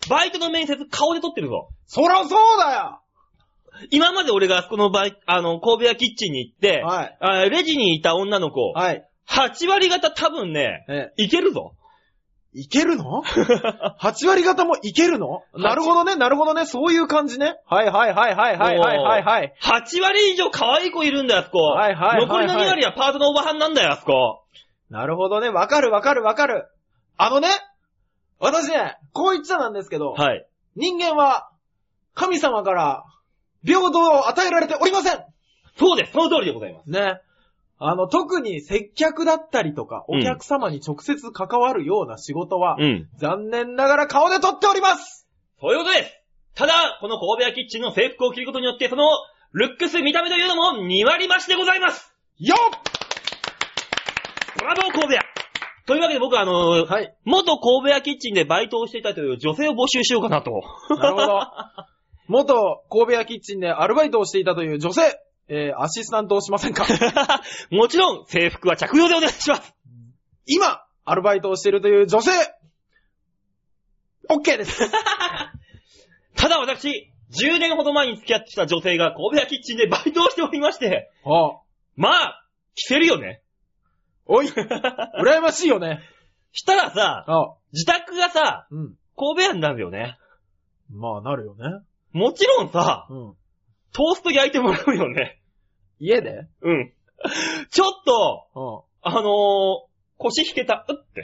[0.10, 1.70] バイトの面接顔で撮ってるぞ。
[1.88, 3.02] そらそうだよ
[3.92, 7.18] 今まで俺があそこのバイ、あの、神戸屋キッチンに行って、はい。
[7.20, 9.06] あレジにいた女の子、はい。
[9.28, 11.74] 8割方多分ね、え、いけるぞ。
[12.58, 13.22] いけるの
[14.00, 15.44] ?8 割方もいけるの？
[15.54, 17.58] なるほどね、なるほどね、そういう感じね。
[17.68, 19.54] はいはいはいはいはいはいはいはい。
[19.62, 21.60] 8割以上可愛い子いるんだよ、あそこ。
[21.60, 24.44] はいはいはいはい残りの2割はパートのおばはんなんだよ、あそこ。
[24.90, 26.70] なるほどね、わかるわかるわかる。
[27.18, 27.50] あのね、
[28.40, 30.46] 私ね、こう言っちゃなんですけど、はい。
[30.76, 31.50] 人間は
[32.14, 33.06] 神様から
[33.66, 35.20] 平等を与えられておりません
[35.78, 36.90] そうです、その通りでございます。
[36.90, 37.20] ね。
[37.78, 43.10] あの、特に接客だったりとか、うんお客様に直接関わるような仕事は、うん。
[43.18, 45.28] 残念ながら顔で撮っております
[45.60, 46.22] そういうことです。
[46.56, 49.10] ただ、この神戸屋キッチンの制服を着ることによって、その、
[49.52, 52.14] ルックス、見た目というのも2割増しでございます。
[52.40, 52.56] よ
[54.58, 55.22] ブラボー神戸屋
[55.86, 57.16] というわけで僕はあのっはい。
[57.26, 60.64] 元神戸屋キッチンでバイトをしていたという女性を募集しようかなと。
[60.90, 61.40] なるほど。
[62.28, 65.02] 元神戸屋キッチンでアルバイトをしていたという女性、
[65.48, 66.86] えー、アシスタントをしませんか？
[67.70, 69.76] もちろん、制服は着用でお願いします。
[70.48, 72.32] 今、アルバイトをしているという女性、
[74.30, 74.90] OK です。
[76.36, 81.60] ただ私、10年ほど前に付き合ってきた女性が神戸屋キッチンでバイトをしておりまして、あ
[81.96, 82.46] まあ、
[82.76, 83.42] 着せるよね。
[84.26, 86.02] おい、羨ましいよね。
[86.52, 88.96] したらさ、あ自宅がさ、うん。
[89.18, 90.18] 神戸屋になるよね。
[90.92, 91.64] まあ、なるよね。
[92.12, 93.34] もちろんさ、うん。
[93.94, 95.40] トースト焼いてもらうよね。
[96.00, 96.48] 家で？
[96.62, 96.94] うん。
[97.70, 98.60] ちょっと、う
[99.10, 99.12] ん。
[99.12, 99.24] あのー、
[100.18, 101.24] 腰引けた、うって。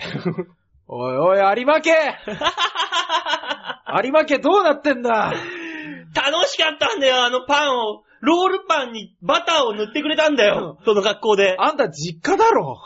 [0.87, 1.93] おいおい、有馬家
[4.03, 5.33] 有馬家どうなってんだ？
[6.13, 8.03] 楽しかったんだよ、あのパンを。
[8.21, 10.77] ロールパンにバターを塗ってくれたんだよ。
[10.85, 11.55] その学校で。
[11.59, 12.77] あんた実家だろ？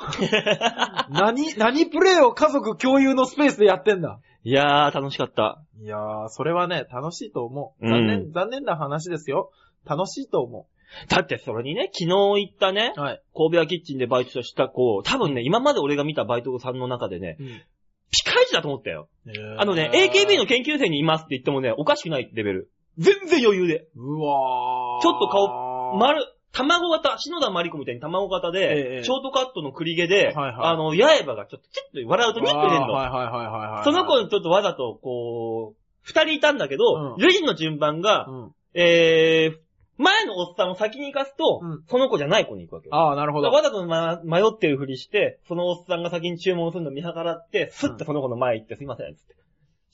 [1.09, 4.19] 何、何プレイを家族共有のスペースでやってんだ？
[4.43, 5.61] いやー、楽しかった。
[5.81, 7.85] いやー、それはね、楽しいと思う。
[7.85, 9.51] うん残念、残念な話ですよ。
[9.85, 10.67] 楽しいと思
[11.09, 12.99] だってそれにね、昨日行ったね、う。
[12.99, 13.21] はい。
[13.35, 19.09] 神戸屋キッチンでバイトした子、多分ね、今まで俺が見たバイトさんの中でね、ピカイチだと思ったよ。
[19.57, 22.69] あのね、AKB の研究生にいますって言ってもね、おかしくないレベル。
[22.97, 23.87] 全然余裕で。
[23.95, 25.01] うわー。
[25.01, 32.93] ちょっと顔丸、卵型、篠田麻里子みたいに卵型で、ええショートカットの栗毛で、はいはいあの、八重歯がちょっとチッと笑うとニッと出んの。
[32.93, 33.83] はいはいはいはいはい。
[33.83, 38.51] その子にちょっとわざと、こう、二人いたんだけど、うんレジの順番が、うん。
[38.73, 39.57] えー、
[39.97, 42.95] 前のおっさんを先に行かすと、うんその子じゃない子に行くわけよ。
[42.95, 43.49] ああ、なるほど。
[43.49, 49.35] わざと、ま、迷ってるふりして、そのおっさんが先に注文するの見計らって、スッてその子の前行って、すいません、つって。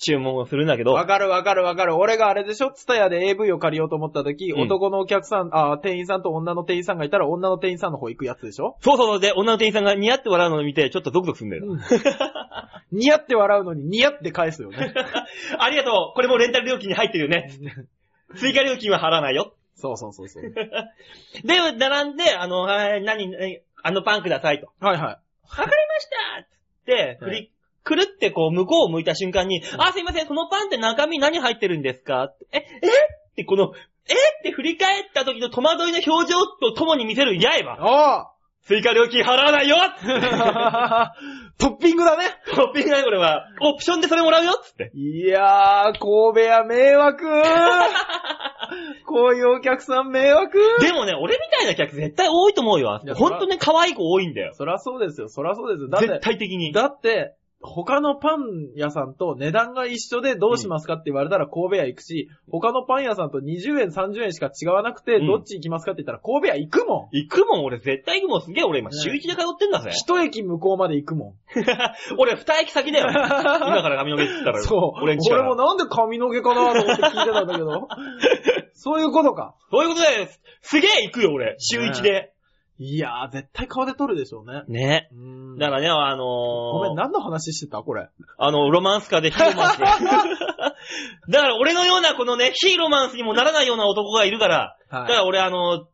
[0.02, 1.96] 注文をするんだけど、わかるわかるわかる。
[1.96, 2.72] 俺があれでしょ？
[2.72, 8.78] ツタヤで AV を借りようと思った時、うん男のお客さん、あ店員さんと女の店員さんがいたら女の店員さんの方行くやつでしょ？
[8.82, 11.78] そうそうそう、で、女の店員さんが似合って笑うのを見て、ちょっとゾクゾクするんだよ。
[12.92, 14.94] 似合って笑うのに似合って返すよね。
[15.60, 17.50] ありがとうこれもレンタル料金に入ってるよね。
[18.36, 19.54] 追加料金は払わないよ。
[19.76, 20.44] そうそうそうそう。
[20.54, 24.70] で、並んで、あの、はい、何、何あのパンくださいと。
[24.80, 25.04] はいはい。
[25.04, 27.52] わかりましたつって、振り、
[27.84, 32.32] くるってこう、向こうを向いた瞬間に、あ、すいません、そのパンって中身何入ってるんですか？
[32.52, 32.62] え、え？
[32.62, 32.64] っ
[33.36, 33.74] てこの、
[34.08, 34.14] え？
[34.14, 37.78] って振り返った時の戸惑いの表情と共に見せる刃。
[37.80, 38.32] あ
[38.64, 41.14] 追加料金払わないよあ
[41.58, 42.26] トッピングだね。
[42.56, 43.48] トッピングだよ、これは。
[43.60, 44.92] オプションでそれもらうよつって。
[44.94, 46.00] いやー、神
[46.36, 47.26] 戸屋迷惑
[49.08, 53.02] こういうお客さん迷惑でもね、俺みたいな客絶対多いと思うよ。
[53.16, 54.54] ほんとね、可愛い子多いんだよ。
[54.54, 55.90] そらそうですよ、そらそうですよ。
[55.90, 56.72] だっ絶て、対的に。
[56.72, 67.16] だって、他のパン屋さんと値段が一緒でどうしますかって言われたら神戸屋行くし、他のパン屋さんと20円30円しか違わなくてうんどっち行きますかって言ったら神戸屋行くもん。
[67.16, 68.42] 行くもん、俺絶対行くもん。
[68.42, 69.92] すげえ俺今ね週一で通ってんだぜ。
[69.94, 71.34] 一駅向こうまで行くもん。
[72.18, 73.10] 俺二駅先だよ。
[73.14, 74.62] 今から髪の毛って言ったら。
[74.62, 75.04] そう。
[75.04, 75.42] 俺んちから。
[75.42, 77.88] 俺もなんで髪の毛かなと思って聞いてたんだけど。
[78.74, 79.56] そういうことか。
[79.70, 80.42] そういうことです。
[80.62, 81.56] すげえ行くよ、俺。
[81.60, 82.31] 週一で。
[82.84, 84.64] いやー、絶対顔で撮るでしょうね。
[84.68, 85.10] ね。
[85.12, 85.20] うー
[85.56, 86.26] んだからね、あのー、
[86.80, 87.84] ごめん、何の話してた？
[87.84, 88.10] これ。
[88.40, 89.78] あの、ロマンスカーでヒーロマンス。
[91.30, 95.86] だから俺のようなこのね、ヒーロマンスにもならないような男がいるから、はだから俺あの、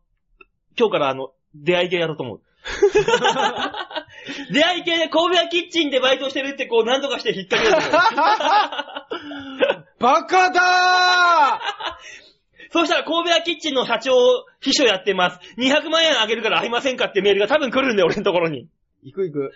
[0.78, 2.40] 今日からあの、出会い系やろうと思う。
[4.50, 9.84] 出会い系で神戸屋キッチンでバイトしてるってこう、なんとかして引っ掛けようと思う。
[10.00, 11.60] バカだ
[12.70, 14.12] そうしたら神戸屋キッチンの社長、
[14.60, 15.40] 秘書やってます。
[15.58, 18.64] 200万円あげるから会いませんかってメールが多分来るんだよ、俺のところに。
[18.64, 18.66] ー
[19.02, 19.52] 行く行く。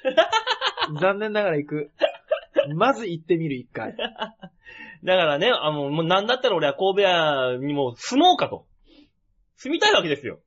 [1.01, 1.91] 残念ながら行く。
[2.75, 3.95] まず行ってみる、一回。
[5.05, 8.67] だからね、あの、もうなんだったら俺は神戸屋にもう住もうかと。
[9.57, 10.41] 住みたいわけですよ。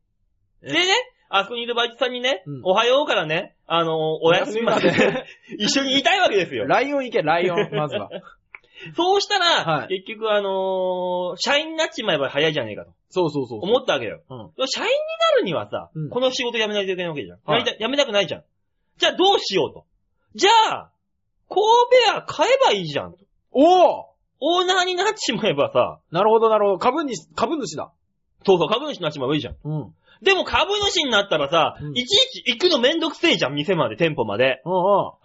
[0.63, 0.93] えでね、
[1.30, 5.26] あそこにいるバイトさんにね、うんおはようからね、あの、お休みまでお休みまで
[5.59, 6.66] 一緒にいたいわけですよ。
[6.66, 8.09] ライオン行け、ライオン、まずは。
[8.95, 13.59] そうしたら、はい結局あのー社員になっちまえば早いじゃねえかとそうそうそう。
[13.63, 14.21] 思ったわけよ。
[14.29, 14.38] うん。
[14.67, 14.93] 社員に
[15.31, 17.39] なるにはさ、うんこの仕事辞めないといけないわけじゃん。
[17.45, 18.43] はいやりた辞めたくないじゃん。
[18.97, 19.86] じゃあどうしようと。
[20.36, 20.89] じゃあ、
[21.49, 21.61] 神
[22.11, 23.17] 戸屋買えばいいじゃんと。
[23.51, 23.63] お
[24.01, 26.77] おオーナーになっちまえばさ、なるほど、なるほど。
[26.77, 27.91] 株に、株主だ。
[28.45, 29.55] そうそう、株主になっちまえばいいじゃん。
[29.63, 29.71] うん。
[29.73, 34.61] うんでも株主になったらさ、うんいちいち行くのめんどくせえじゃん、店まで、店舗まで。
[34.65, 34.69] う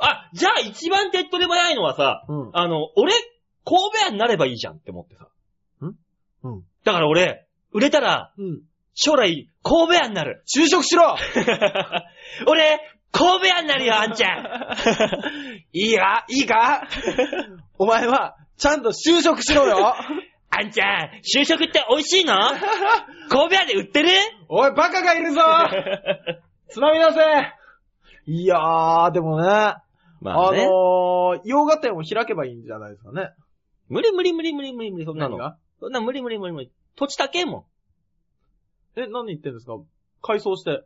[0.01, 2.33] あ、じゃあ一番手っ取り早いのはさ、ん。
[2.33, 2.51] うん。
[2.53, 3.13] あの、俺、
[3.65, 5.29] 神戸屋になればいいじゃんって思ってさ。
[5.85, 5.95] ん？
[6.43, 6.63] うん。
[6.85, 8.61] だから俺、売れたら、うん。
[8.95, 10.43] 将来、神戸屋になる。
[10.47, 11.17] 就職しろ
[12.47, 12.81] 俺、
[13.13, 14.45] 神戸屋になるよ、あんちゃん。
[15.73, 16.87] いいかいいか？
[17.79, 19.95] お前は、ちゃんと就職しろよ
[20.53, 22.35] あんちゃん、就職って美味しいの？
[23.29, 24.09] 神戸屋で売ってる？
[24.49, 25.41] おい、バカがいるぞ
[26.69, 27.21] つまみ出せ
[28.27, 29.83] いやー、でもね、あ
[30.21, 30.65] まあね。
[30.67, 33.31] のー、洋画店を開けばいいんじゃないですかね。
[33.91, 35.37] 無理無理無理無理無理無理、そんなの。
[35.37, 35.57] 何が？
[35.81, 36.71] そんな無理無理無理無理。
[36.97, 37.67] 土地高えも
[38.97, 39.77] え、何言ってんですか？
[40.23, 40.71] 改装して。
[40.71, 40.81] ん。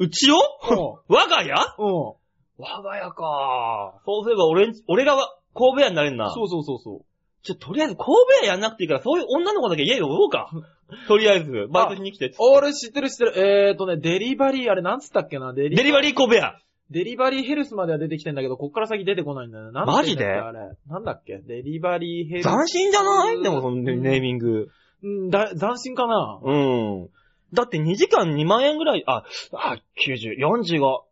[0.00, 0.36] うちを？
[0.36, 1.52] う 我が家？
[1.52, 1.56] ん。
[1.78, 2.14] うん。
[2.58, 4.00] 我が家か。
[4.04, 5.16] そうすれば俺ん、俺が
[5.54, 6.30] 神戸屋になれんな。
[6.32, 7.04] そうそうそうそう。
[7.42, 8.06] ちょ、とりあえず神
[8.40, 10.50] 戸屋やんなくていいから、そういう女の子だけ家呼ぼうか。
[11.06, 12.32] とりあえず、バイトしに来て。
[12.38, 13.68] 俺知ってる知ってる。
[13.68, 15.52] えーとね、デリバリー、あれなんつったっけな？
[15.52, 16.58] デリデリバリー神戸屋。
[16.90, 19.72] デリバリーヘルスまでは出てきてんだけど、こっから先出てこないんだよね。
[19.72, 20.26] なんてマジで？
[20.26, 20.58] あれ。
[20.88, 21.38] なんだっけ？
[21.38, 22.48] デリバリーヘルス。
[22.48, 23.42] 斬新じゃない？
[23.42, 24.68] でもそのネネーミング。
[25.02, 26.40] うん、だ、斬新かな？
[26.42, 27.08] うん。
[27.52, 29.76] だって2時間2万円ぐらい、あ、あ、
[30.06, 31.02] 90、45。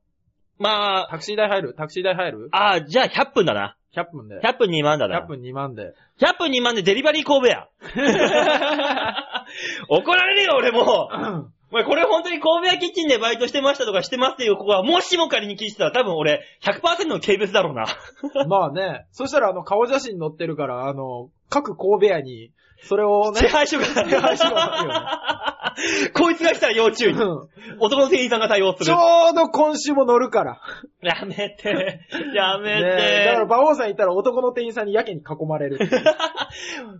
[0.58, 1.74] まあ、タクシー代入る？
[1.76, 2.48] タクシー代入る？
[2.52, 3.76] あ、じゃあ100分だな。
[3.94, 4.40] ?100 分で。
[4.40, 5.20] 100分2万だな。
[5.20, 5.94] 100分2万で。
[6.20, 7.68] 100分2万でデリバリー神戸屋。
[9.88, 11.08] 怒られるよ、俺も
[11.70, 17.86] お前これ本当に神戸屋キッチンでバイトしてましたとかしてますっていう子がもしも仮に聞いてたら多分俺100%の軽蔑だろうな。
[18.46, 19.06] まあね。
[19.10, 23.86] そしたらあの、顔写真載ってるから、あの、各神戸屋に、それをね 手、配書が。
[23.86, 25.74] 手配書があ
[26.14, 27.12] こいつが来たら要注意。
[27.12, 28.86] うん男の店員さんが対応する。
[28.86, 28.96] ちょ
[29.32, 30.60] うど今週も乗るから。
[31.02, 32.00] やめて。
[32.32, 33.24] やめねて。
[33.26, 35.78] だから、馬王さんいたら男の店員さんにやけに囲まれる。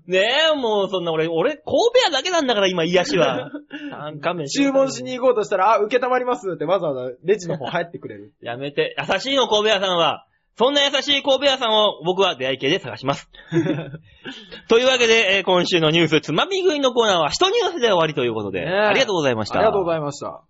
[0.06, 3.50] ねえ、もうそんな俺、俺、神戸屋だけなんだから今癒しは。
[3.90, 8.34] なんかめ注文しに行こうとしたら、あ、受けたまりますってわざわざレジの方入ってくれる。
[8.42, 8.96] やめて。
[8.98, 10.25] 優しいの、神戸屋さんは。
[10.58, 13.28] そんな優しい神戸屋さんを僕は出会い系で探します。
[14.68, 19.58] というわけで、えー今週のニュース、つまみ食いのコーナーは一ニュースで終わりということで、ねえありがとうございました。
[19.58, 20.42] ありがとうごいざいました。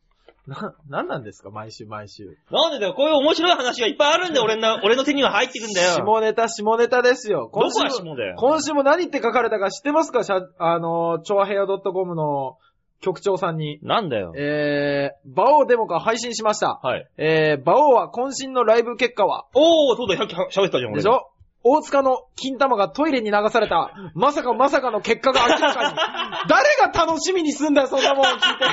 [0.47, 1.51] な、なんなんですか？
[1.51, 2.37] 毎週毎週。
[2.53, 5.91] なんでだよ、こういう面白い話がいっぱいあるんで、 俺の、俺の手には入ってくんだよ。
[6.05, 7.41] 下ネタ、下ネタですよ。
[7.41, 8.37] どこが今週も下だよ？
[8.39, 10.23] 今週も何って書かれたか知ってますか？
[10.23, 12.59] しゃあの、超平洋 .com の
[13.01, 13.79] 局長さんに。
[13.83, 14.33] なんだよ。
[14.37, 16.81] えー、バオデモが配信しました。
[16.83, 17.07] はい。
[17.19, 20.97] えー、バオは渾身のライブ結果はおー、そうだ、さっき喋ったじゃん、俺。
[20.97, 21.29] でしょ？
[21.69, 25.97] 大塚の金玉がトイレに流された、まさかまさかの結果が明らかに。
[26.49, 28.65] 誰が楽しみにすんだよ、そんなもん聞いて。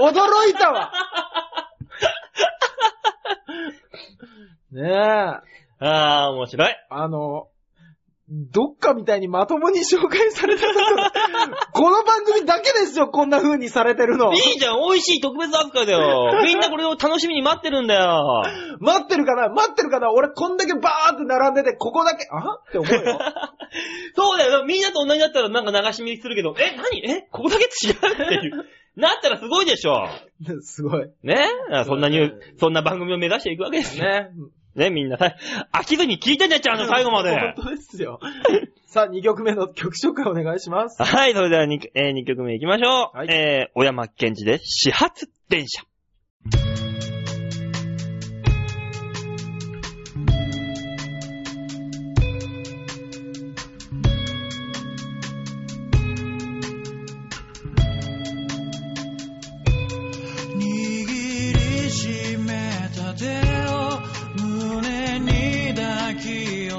[0.00, 0.92] 驚いたわ。
[4.72, 4.94] ねえ。
[5.78, 6.76] あー、面白い。
[6.90, 7.48] あの、
[8.30, 10.62] どっかみたいにまともに紹介された
[11.72, 14.32] この番組だけですよ、こんな風にされてるの。
[14.32, 16.40] いいじゃん、美味しい特別扱いだよ。
[16.44, 18.44] みんなこれを楽しみに待ってるんだよ。
[18.78, 19.48] 待ってるかな？
[19.48, 20.12] 待ってるかな？
[20.12, 22.54] 俺こんだけバーって並んでて、ここだけ、あ？
[22.54, 23.18] って思うよ。
[24.14, 24.64] そうだよ。
[24.64, 27.10] みんなと同じだったらなんか流し見するけど、え、何？
[27.10, 28.64] え、ここだけ違うっていう。
[28.96, 30.08] なったらすごいでしょ。
[30.60, 31.10] すごい。
[31.22, 31.36] ね？
[31.72, 34.04] あそんなニュー、そんな番組を目指していくわけですよ。
[34.04, 34.30] ね。
[34.74, 35.34] ね、みんなさ、
[35.72, 37.30] 飽きずに聞いてね、ちゃんと 最後まで。
[37.30, 38.20] 本当ですよ。
[38.86, 41.02] さあ、2曲目の曲紹介お願いします。
[41.02, 43.16] はい、それでは 2,、えー、2曲目行きましょう。
[43.16, 45.82] はいえー、小山健二で始発電車。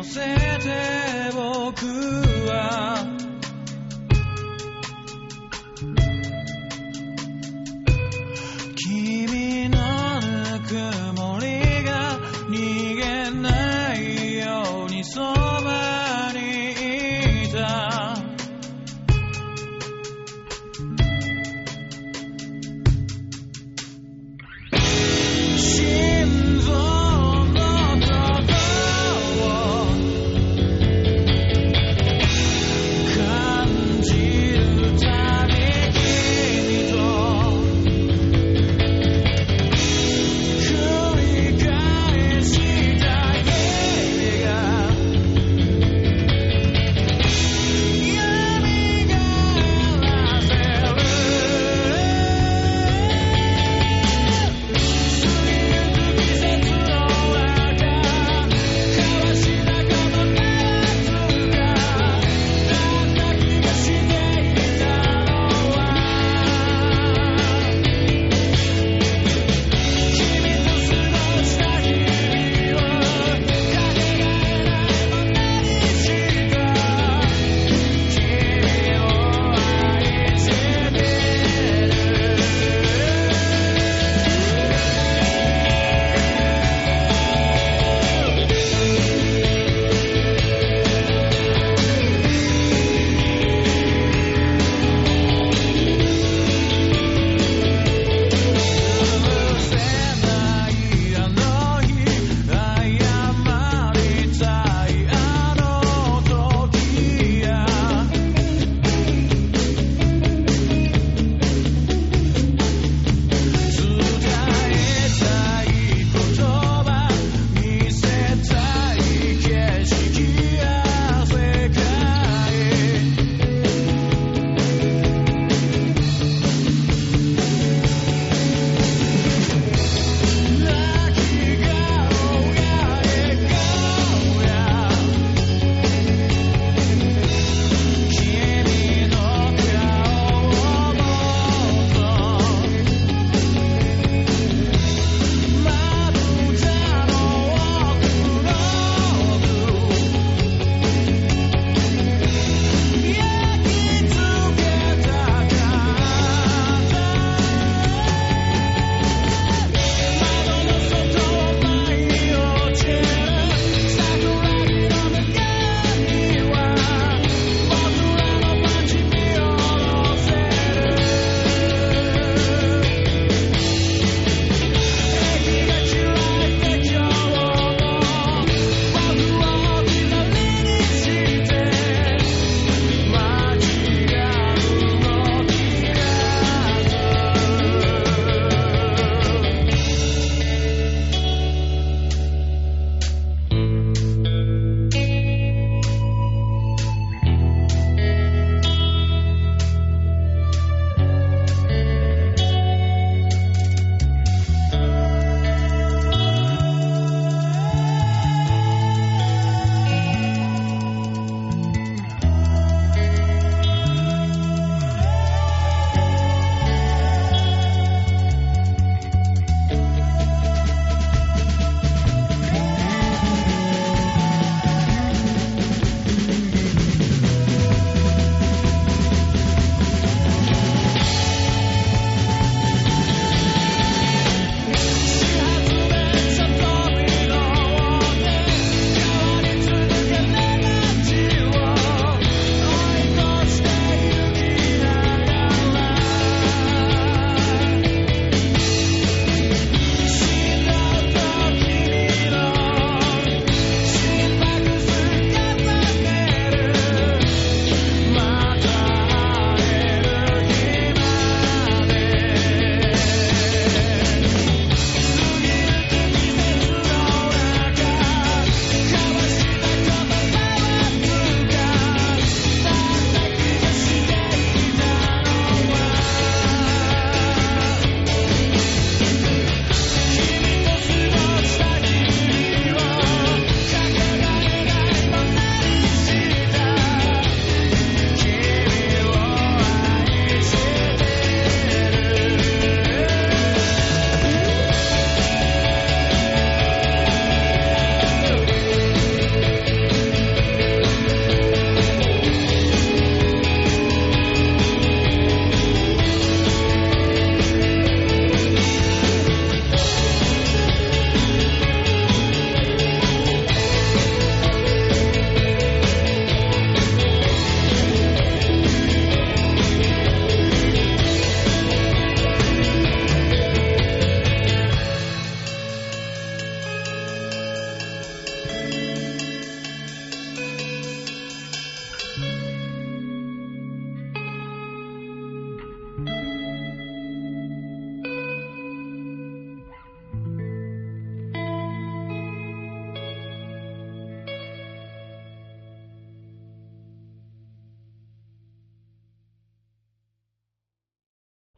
[0.04, 0.51] き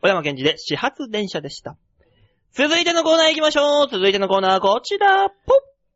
[0.04, 1.78] 小山健二で始発電車でした。
[2.52, 3.88] 続いてのコーナー行きましょう。
[3.90, 5.30] 続いてのコーナーはこちら。
[5.30, 5.38] ポッ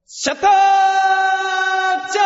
[0.06, 0.50] シャッター
[2.10, 2.22] チャ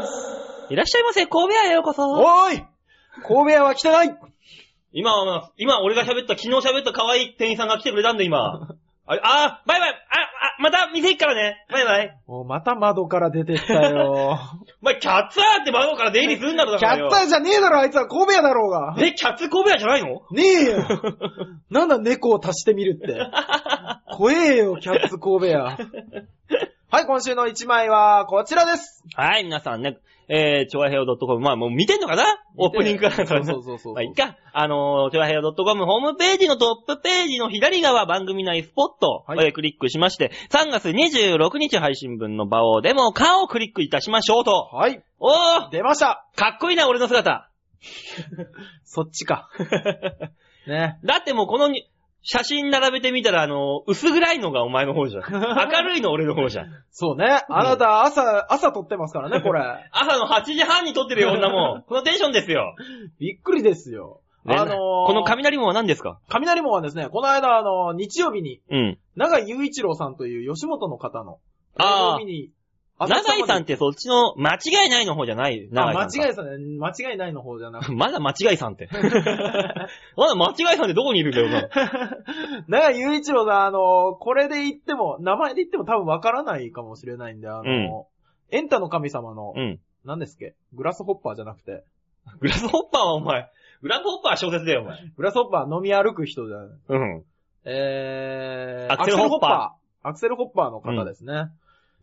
[0.00, 2.10] ンスいらっしゃいませ、神戸屋へようこそ。
[2.10, 2.64] おーい
[3.28, 4.14] 神戸屋は汚い
[4.94, 5.12] 今、
[5.58, 8.74] 今、俺が喋った、昨日喋った可愛い店員さんが来てくれたんだ、今。
[9.06, 11.64] あ、あ、バイバイあ、あ、また店行くからね。
[11.70, 12.18] バイバイ。
[12.26, 14.38] もうまた窓から出てったよ。
[14.82, 18.96] お前、キャッツアーって窓から出入りするんだろ、だキャからよッツアーじゃねえだろ、あいつは神戸屋だろうが。
[18.98, 20.08] え、キャッツ神戸屋じゃないの？
[20.32, 20.84] ねえよ。
[21.70, 23.18] なんだ猫を足してみるって。
[24.16, 25.76] 怖えよ、キャッツ神戸屋。
[26.90, 29.04] はい、今週の一枚はこちらです。
[29.14, 29.98] はい、皆さんね、
[30.28, 32.24] えー、ちょわへよ .com、まあもう見てんのかな？
[32.56, 33.94] オープニングからそうそうそうそう。
[33.94, 34.36] まあ、いっか。
[34.52, 44.70] あのー、ちょわへよ .com ホームページのトップページの左側番組内スポット、はいえークリックしまして、3月26日配信分の場をデモかをクリックいたしましょうと。
[44.72, 46.26] はい、おー出ました。
[46.34, 47.50] かっこいいな、俺の姿。
[48.84, 49.48] そっちか。
[50.66, 50.98] ね。
[51.04, 51.88] だってもうこのに
[52.28, 55.22] 写真並べてみたら、あのー、薄暗いのがお前の方じゃん。
[55.30, 56.66] 明るいの俺の方じゃん。
[56.90, 57.42] そうね。
[57.48, 59.60] あなた朝、朝撮ってますからね、これ。
[59.92, 61.82] 朝の8時半に撮ってるよ、女もん。
[61.88, 62.74] このテンションですよ。
[63.20, 64.22] びっくりですよ。
[64.44, 66.18] ねあのーこの雷門は何ですか？
[66.28, 68.98] 雷門はですね、この間、あの、日曜日に、うん。
[69.14, 71.38] 長井雄一郎さんという吉本の方の、
[71.78, 72.50] あーを見に、
[72.98, 75.68] 長井さんっってそっちの間違いないの方じゃない？
[75.70, 76.26] 長間井さんか。
[76.28, 77.92] 違いさんね、間違いないの方じゃなくて。
[77.96, 78.88] まだ間違いさんって。
[80.16, 81.68] まだ間違いさんってどこにいるんだよな。
[82.68, 88.04] 長井雄一郎さん、あの、これで言っても、名前で言っても多分わからないかもしれないんで、あの、うん
[88.56, 89.80] エンタの神様の、うん。
[90.04, 90.54] 何ですっけ？
[90.72, 91.82] グラスホッパーじゃなくて、
[92.38, 93.50] グラスホッパーはお前。
[93.82, 94.98] グラスホッパーは小説だよ、お前。
[95.16, 96.68] グラスホッパー飲み歩く人じゃない。
[96.88, 97.24] うん。
[97.64, 100.08] えー、アクセルホッパー。
[100.08, 101.46] アクセルホッパーの方ですね。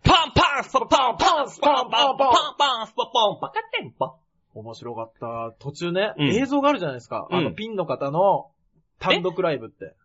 [0.04, 4.16] パンパンスパパンパンスパンパンパンパンスパンパンパカテンパ。
[4.54, 5.56] 面白かった。
[5.60, 7.28] 途中ね、映像があるじゃないですか。
[7.32, 8.52] あの、ピンの方の
[9.00, 9.96] 単独ライブって。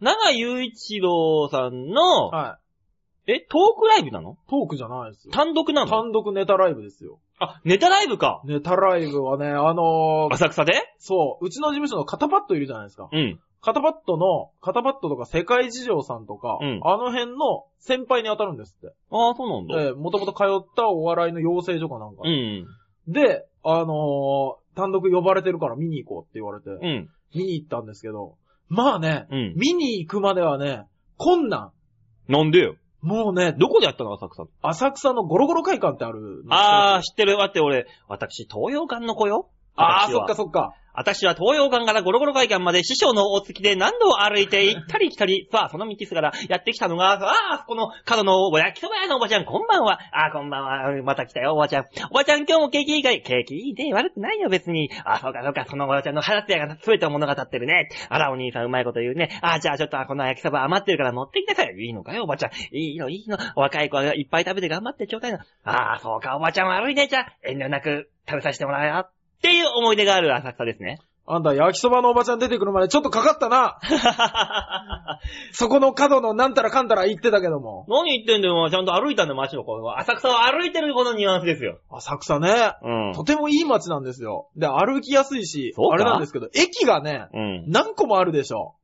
[0.00, 2.58] 長井雄一郎さんの、は
[3.26, 3.32] い。
[3.32, 5.32] え、トークライブなのトークじゃないですよ。
[5.32, 7.18] 単独なの単独ネタライブですよ。
[7.40, 8.40] あ、ネタライブか。
[8.44, 13.08] ネタライブはね、あのー浅草でそう、うちの事務所の肩パッドいるじゃないですか。
[13.10, 13.40] うん。
[13.60, 18.94] 肩パッドの、肩パッドとか世界事情さんとか、うんあの辺の先輩に当たるんですって。
[19.10, 19.84] ああ、そうなんだ。
[19.84, 22.22] で、もともと通ったお笑いの養成所かなんか。
[22.24, 22.66] うん。
[23.08, 27.08] で、あのー単独呼ばれてるから見に行こうって言われて、うん。
[27.34, 28.36] 見に行ったんですけど、
[28.68, 29.54] まあね、うん。
[29.56, 30.84] 見に行くまではね、
[31.16, 31.72] 困難。
[32.28, 32.76] なんでよ。
[33.00, 34.44] もうね、どこでやったの浅草。
[34.62, 37.38] 浅草のゴロゴロ会館ってあるのああ、知ってる。
[37.38, 39.48] 待って、俺、私、東洋館の子よ。
[39.76, 40.74] ああ、そっかそっか。
[40.96, 49.98] 私は東洋館からゴロゴロ会館まで師匠のお付きで何度歩いて行ったり来たり、さあ、その道すがらやってきたのが、さあ、この角のお焼きそば屋のおばちゃん、こんばんは。
[50.12, 51.02] ああ、こんばんは。
[51.02, 51.84] また来たよ、おばちゃん。
[52.10, 53.92] おばちゃん、今日も景気いいかい景気いいね。
[53.92, 54.90] 悪くないよ、別に。
[55.04, 57.90] ああ、そうか、そうか、そのおばちゃんの払ってやが全ての物語ってるね。
[58.08, 59.38] あら、お兄さん、うまいこと言うね。
[59.42, 61.74] ああ、じゃあ、ちょっと、この焼きそば余ってるから持ってきてさい。
[61.76, 62.50] いいのかよ、おばちゃん。
[62.74, 63.36] いいの、いいの。
[63.54, 65.44] お若い子がいっぱい食べて頑張ってちょうだいな。
[65.64, 67.06] ああ、そうか、おばちゃん悪いね。
[67.06, 69.15] じゃあ、遠慮なく食べさせてもらうよ。
[69.46, 70.98] っていう思い出がある浅草ですね。
[71.28, 73.78] あんた焼きそばのおばちゃん出てくるまでちょっとかかったな。
[75.52, 77.84] そこの角のなんたらかんたら言ってたけども。
[77.88, 79.76] 何言ってんだよ、ちゃんと歩いたんだよ、街の子。
[79.98, 81.78] 浅草を歩いてるこのニュアンスですよ。
[81.90, 82.74] 浅草ね。
[82.82, 83.12] うん。
[83.14, 84.48] とてもいい街なんですよ。
[84.56, 87.64] で、歩きやすいしそう、かあれなんですけど、駅がね、うん。
[87.66, 88.74] 何個もあるでしょ。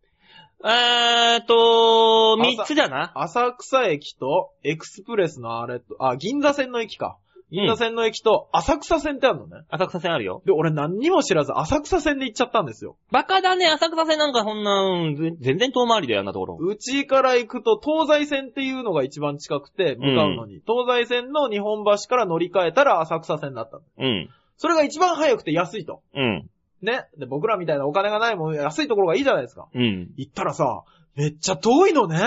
[0.64, 3.12] えーっと、三つだな？
[3.16, 7.18] 浅草駅と、エクスプレスのあれと、あ、銀座線の駅か。
[7.52, 9.64] 銀座線の駅と、浅草線ってあるのね。
[9.68, 10.42] 浅草線あるよ。
[10.46, 12.96] で、俺何にも知らず、浅草線で行っちゃったんですよ。
[13.10, 16.56] バカだね、浅草線なんかそんな、うんぜ全然遠回りだよ、あんなところ。
[16.58, 20.62] うちから行くと、東西線っていうのが一番近くて、向かうのに。
[20.66, 23.82] 東西線の日本橋から乗り換えたら浅草線だったの。
[23.98, 24.30] うん。
[24.56, 26.00] それが一番早くて安いと。
[26.14, 26.48] うん。
[26.80, 27.04] ね。
[27.18, 29.68] で、僕らみたいなお金がないもん、安いところがいいじゃないですか。
[29.74, 30.10] うん。
[30.16, 30.84] 行ったらさ、
[31.16, 32.18] めっちゃ遠いのね。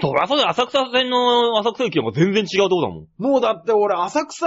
[0.00, 3.06] そりゃそうだよ、浅草線の浅草駅なんか全然違うとこだもん。
[3.18, 4.46] もうだって俺浅草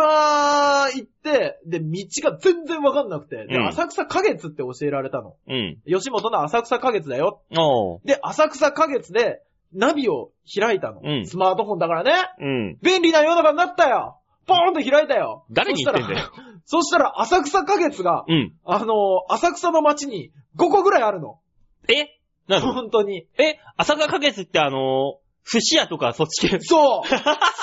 [0.87, 5.35] 行って、で、道が全然わかんなくて、で、うん浅草花月って教えられたの。
[5.47, 5.77] うん。
[5.87, 7.41] 吉本の浅草花月だよ。
[7.57, 8.07] おー。
[8.07, 9.41] で、浅草花月で、
[9.73, 11.01] ナビを開いたの。
[11.03, 12.11] うんスマートフォンだからね。
[12.39, 12.77] うん。
[12.81, 16.31] 便利な世の中になったよポーンと開いたよ誰に言ってんだよ。
[16.65, 18.53] そしたら、そしたら浅草花月が、うん。
[18.63, 21.39] あのー浅草の街に5個ぐらいあるの。
[21.87, 22.19] え？
[22.47, 23.27] なの本当に。
[23.37, 26.59] え、浅草花月ってあのー、寿司屋とかそっち系。
[26.59, 27.07] そう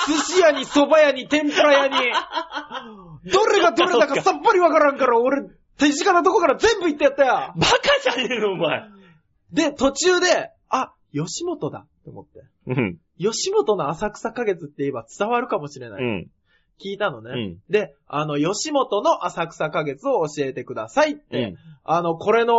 [0.07, 1.95] 寿司屋に蕎麦屋に天ぷら屋に。
[3.31, 5.43] どれがどれだかさっぱりわからんから、俺、
[5.77, 7.53] 手近なとこから全部行ってやったよ。
[7.55, 8.83] バカじゃねえの、お前。
[9.51, 12.43] で、途中で、あ、吉本だって思って。
[12.67, 12.97] うん。
[13.19, 16.03] 吉本の浅草花月って言えば伝わるかもしれない。
[16.03, 16.27] うん。
[16.83, 17.31] 聞いたのね。
[17.31, 17.57] うん。
[17.69, 21.55] で、あの、吉本の浅草花月を教えてくださいって、うん。
[21.83, 22.55] あの、これの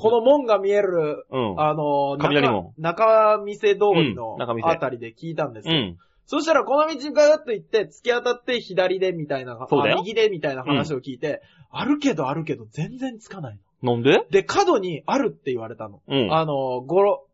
[0.00, 1.60] この門が見える、うん。
[1.60, 5.74] あの、雷門中中見世通りのうん中見世あたりで聞いたんですよ。
[5.74, 5.98] うん。
[6.24, 13.94] そしたら、この道にガーッと行って、突き当たって左でみたいな、そうだよあ右でみたいな話を聞いて、あるけどあるけど全然つかないの。
[13.94, 14.26] なんで？
[14.30, 16.00] で、角にあるって言われたの。
[16.06, 16.32] うん。
[16.32, 17.26] あの、ごろ、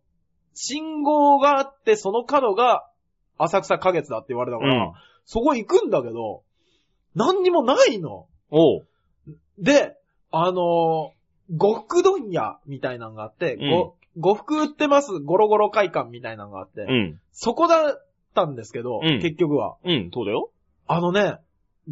[0.54, 2.88] 信号があって、その角が
[3.38, 4.92] 浅草花月だって言われたから、うん。
[5.24, 6.42] そこ行くんだけど、
[7.14, 8.26] 何にもないの。
[8.50, 8.86] おう。
[9.58, 9.96] で、
[10.30, 11.15] あのー、
[11.50, 17.20] 呉服問屋みたいなのがあって、うんご呉服売ってますゴロゴロ会館みたいなのがあって、うん。
[17.32, 19.76] そこだったんですけど、うん結局は。
[19.84, 20.50] うん、そうだよ。
[20.86, 21.38] あのね、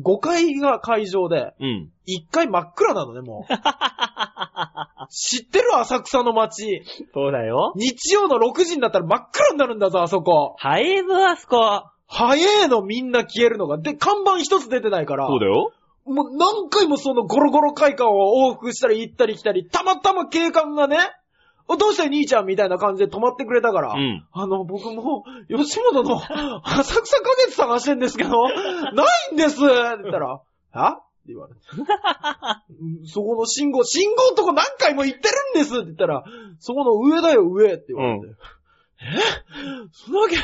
[0.01, 1.91] 5階が会場で、うん。
[2.09, 3.53] 1階真っ暗なのね、もう。
[5.11, 6.83] 知ってる浅草の街。
[7.13, 7.75] そうだよ。
[7.77, 10.57] 日曜の6時になったら真っ暗になるんだぞ、あそこ。
[10.59, 11.85] 早いぞ、あそこ。
[12.07, 13.79] 早えのみんな消えるのが。
[13.79, 15.27] で、看板一つ出てないから。
[15.27, 15.73] そうだよ。
[16.07, 20.99] もう何回もそのゴロゴロ会館を往復したり行ったり来たり、たまたま警官がね、
[21.67, 24.27] おどうしたよ兄ちゃんみたいな感じで止まってくれたから、うん。
[24.33, 28.31] あの、僕も、吉本の浅草花月探してんですけど、
[28.93, 30.41] ないんですって言ったら、
[30.73, 30.99] は？
[31.25, 31.61] って言われて。
[32.81, 36.23] う んそこの信号、信号のとこ何回も行ってるんですって言ったら、
[36.59, 38.27] そこの上だよ、上って言われて。
[38.27, 39.07] え？
[39.93, 40.37] そんなわけ、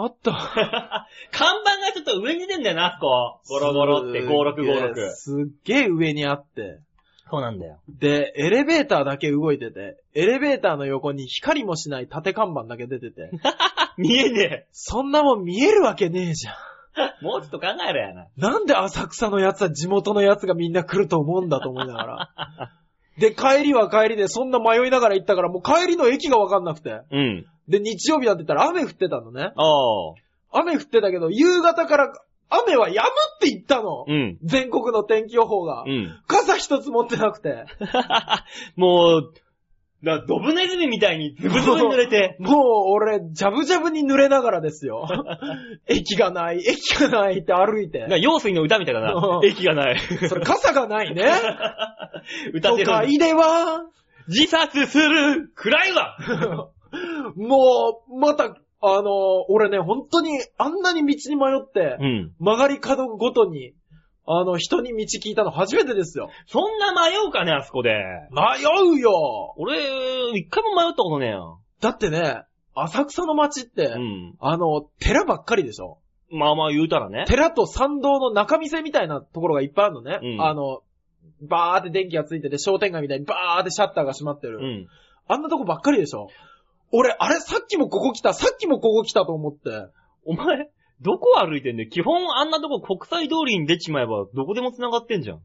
[0.00, 0.32] あった。
[1.32, 3.40] 看板がちょっと上に出てんだよな、こ。
[3.48, 5.10] ゴロゴロって、5656。
[5.10, 6.78] すっげえ上にあって。
[7.30, 7.78] そうなんだよ。
[7.88, 13.30] で、エレベーターだけ動いてて、エレベーターの横に光もしない縦看板だけ出てて、
[13.98, 16.54] 見えねそんなもん見えるわけねえじゃん。
[16.54, 17.14] え。
[17.22, 18.28] もうちょっと考えろやな。
[18.36, 22.30] なんで浅草のやつは地元のやつがみんな来ると思うんだと思いながら。
[23.18, 27.00] で、帰りは帰りでそんな迷いながら行ったからもう帰りの駅がわかんなくて。
[27.10, 27.46] うん。
[27.68, 29.52] で、日曜日だって言ったら雨降ってたのね。
[29.54, 29.62] あ
[30.52, 30.60] あ。
[30.60, 32.12] 雨降ってたけど、夕方から
[32.50, 33.02] 雨は止むっ
[33.40, 34.04] て言ったの。
[34.06, 34.38] うん。
[34.42, 35.84] 全国の天気予報が。
[35.86, 36.18] うん。
[36.26, 37.66] 傘一つ持ってなくて。
[38.76, 39.32] もう、
[40.02, 42.36] だドブネズミみたいにズブズブに濡れて。
[42.40, 45.06] もう俺、ジャブジャブに濡れながらですよ。
[45.88, 48.06] 駅がない、駅がないって歩いて。
[48.06, 49.40] な、用水の歌みたいだなう。
[49.40, 49.98] ん駅がない。
[50.28, 51.24] それ傘がないね。
[52.54, 52.86] 歌ってる。
[52.86, 53.86] 都会では、
[54.28, 56.70] 自殺する暗いわ
[57.36, 62.32] もう、また、あの、俺ね、本当に、あんなに道に迷って、うん。
[62.38, 63.74] 曲がり角ごとに、
[64.26, 66.30] あの、人に道聞いたの初めてですよ。
[66.46, 67.90] そんな迷うかね、あそこで。
[68.30, 69.78] 迷うよ俺、
[70.38, 71.60] 一回も迷ったことねえよ。
[71.80, 72.42] だってね、
[72.74, 74.34] 浅草の街って、うん。
[74.38, 75.98] あの、寺ばっかりでしょ
[76.30, 77.24] まあまあ言うたらね。
[77.26, 80.20] 寺と参道の中店みたいなところがいっぱいあるのね。
[80.22, 80.82] うんあの、
[81.40, 84.58] バーって電気がついてて、商店街みたいにバーってシャッターが閉まってる。
[84.58, 84.86] うん。
[85.26, 86.28] あんなとこばっかりでしょ
[86.92, 89.70] 俺、あれ、さっきもここ来た、さっきもここ来たと思って。
[90.24, 90.70] お前、
[91.00, 91.90] どこ歩いてんだよ？
[91.90, 95.40] 基本あんなとこ国際通りに出ちまえばどこでも繋がってんじゃん。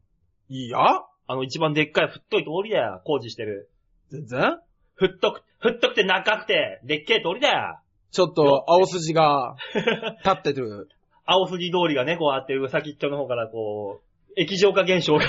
[0.48, 0.78] いや？
[1.26, 3.00] あの一番でっかい太い通りだよ。
[3.04, 3.70] 工事してる。
[4.10, 4.58] 全然？
[4.96, 7.78] 太く、太くて長くて、でっけえ通りだよ。
[8.10, 9.56] ちょっと、青筋が、
[10.24, 10.88] 立ってる。
[11.24, 15.24] 青筋通りがね、こうあって、先っちょの方からこう、液状化現象が。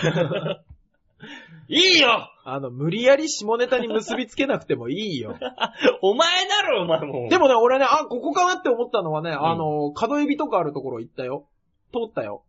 [1.67, 5.35] いいよあの、無理やり下ネタに結びつけなくてもいいよ。
[6.01, 7.29] お前だろ、お前もう。
[7.29, 11.45] でもね、俺ね、あ、ここかなって思ったのはね、あの、角指とかあるところ行ったよ。
[11.91, 12.43] 通ったよ。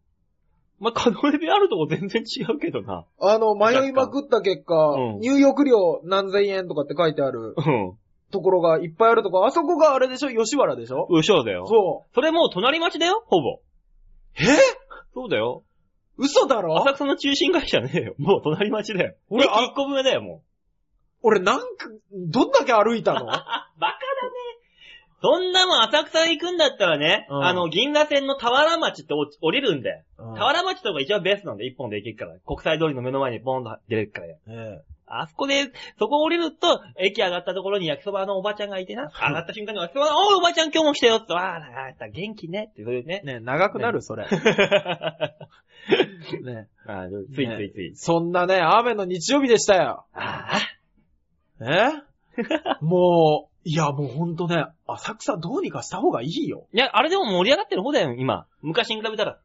[0.79, 3.07] まあ、角指あるとこ全然違うけどな。
[3.19, 7.97] あの、迷いまくった結果、うん入浴料何千円とかって書いてあるうん。
[8.31, 10.29] ところがいっぱいあるとこ、あそこがあれでしょ？
[10.29, 11.07] 吉原でしょ？
[11.09, 11.65] 嘘だよ。
[11.67, 13.51] そそれもう隣町だよ、ほぼ。
[13.53, 13.59] う。
[14.39, 14.45] え？
[15.15, 15.63] そうだよ。
[16.19, 16.77] 嘘だろ？
[16.81, 18.15] 浅草の中心街じゃねえよ。
[18.19, 19.15] もう隣町だよ。
[19.29, 20.43] 俺あ俺一個上だよ、も
[21.23, 23.21] 俺なんか、どんだけ歩いたの？
[23.23, 23.27] う。
[23.27, 23.99] バカだね。
[25.23, 30.05] そんなもん浅草行くんだったらね、うんあの、銀河線の田原町って降降りるんだよ。
[30.19, 32.39] うん田原町とかが一番ベースなんで、一本で行けるから。
[32.47, 34.37] 国際通りの目の前にボンと出れるからよ。
[34.49, 43.27] えあそこで、そこ降りると、駅上がったところに焼きそばのおばちゃんがいてな、 上がった瞬間に焼きそばの、おいおばちゃん今日も来たよって、ああ、ああ、元気ねって、そういうねえ。。
[43.27, 44.27] ね長くなる、それ。
[46.43, 47.95] ね ああついついつい。
[47.95, 50.07] そんなね、雨の日曜日でしたよ。
[50.13, 50.49] あ
[51.61, 51.93] あ、え？
[52.81, 56.67] もう、いやもうほんとね、浅草どうにかした方がいいよ。
[56.73, 58.47] いや、あれでも盛り上がってる方だよ、今。
[58.63, 59.39] 昔に比べたら。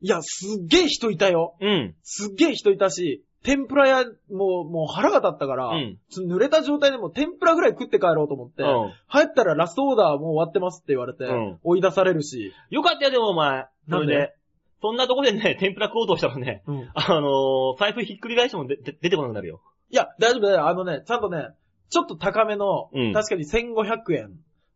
[0.00, 1.56] いや、すっげえ人いたよ。
[1.60, 1.94] うん。
[2.02, 13.66] すっげえ人いたし、天ぷら屋、もう、もう腹が立ったから、うん濡れた状態でもう天ぷらぐらい食って帰ろうと思って、うん入ったらラストオーダーもう終わってますって言われて、うん追い出されるし、よかったよ、でもお前。
[13.88, 14.12] そなんで？
[14.14, 14.34] れで。
[14.80, 19.60] そんなとこでね、 天ぷら食おうとしたらね、うんあのー、財布ひっくり返してもでで出てこなくなるよ。
[19.90, 20.66] いや、大丈夫だよ。
[20.66, 21.48] あのね、ちゃんとね、
[21.90, 24.30] ちょっと高めの、うん確かに1500円、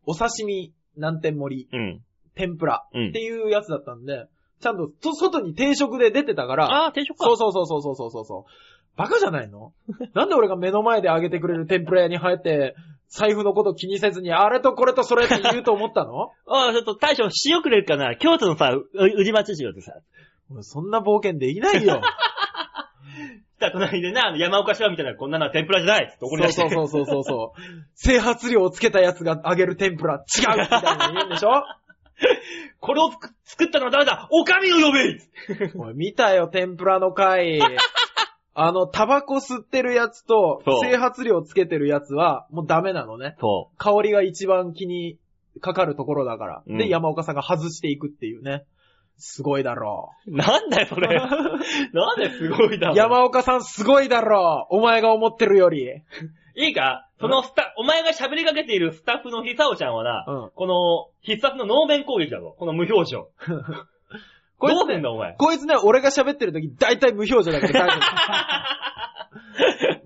[0.05, 2.01] お刺身何点盛り、うん。
[2.35, 4.27] 天ぷらうんっていうやつだったんで、
[4.61, 7.25] ちゃんと、と外に定食で出てたから、ああ、定食か。
[7.25, 8.51] そうそうそうそうそうそうそう。
[8.97, 9.71] バカじゃないの？
[10.13, 12.75] なんで俺が目の前で揚げてくれる天ぷら屋に入って、
[13.07, 16.31] 財布のこと気にせずに、あれとこれとそれって言うと思ったの？
[16.47, 18.15] ああ、ちょっと大将塩くれるかな？
[18.17, 19.93] 京都のさ、う宇治町塩でさ。
[20.51, 22.01] 俺そんな冒険できないよ。
[23.59, 26.69] さ、隣でな、山岡塩みたいな、こんなのは天ぷらじゃないって怒り出して。
[26.69, 27.61] そうそうそうそうそう。
[27.95, 31.49] 整髪量をつけたやつが揚げる天ぷら違うみたいなの言うんでしょ？
[32.79, 34.27] これを作作ったのは誰だ？
[34.31, 35.19] おかみを呼べ
[35.75, 37.59] おい見たよ、天ぷらの回。
[38.53, 43.35] あの、タバコ吸ってるやつと整髪量つけてるやつは、もうダメなのね。
[43.39, 45.17] そ香りが一番気に
[45.61, 46.63] かかるところだから。
[46.67, 48.65] うんで、山岡さんが外していくっていうね。
[49.21, 50.35] すごいだろう。
[50.35, 51.07] なんだよ、それ。
[51.93, 52.89] なんですごいだう。
[52.91, 52.95] ろ。
[52.95, 54.77] 山岡さんすごいだろう。
[54.77, 56.03] お前が思ってるより。
[56.55, 57.07] いいか？
[57.19, 62.55] そのスタ、お前が喋りかけているスタッフの久尾ちゃんはな、うんこの必殺の能面攻撃だぞ。
[62.57, 63.27] この無表情。
[64.57, 65.35] こいつねどうすんだ、お前？
[65.37, 67.97] こいつね、俺が喋ってる時大体無表情だから大丈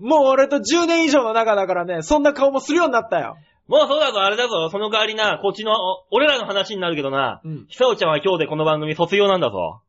[0.06, 3.36] もう俺と10年以上の仲だからね、そんな顔もするようになったよ。
[3.66, 4.68] もうそうだぞ、あれだぞ。
[4.68, 5.72] その代わりな、こっちの、
[6.10, 7.66] 俺らの話になるけどな、うん。
[7.68, 9.80] 久尾ちゃんは今日でこの番組卒業なんだぞ。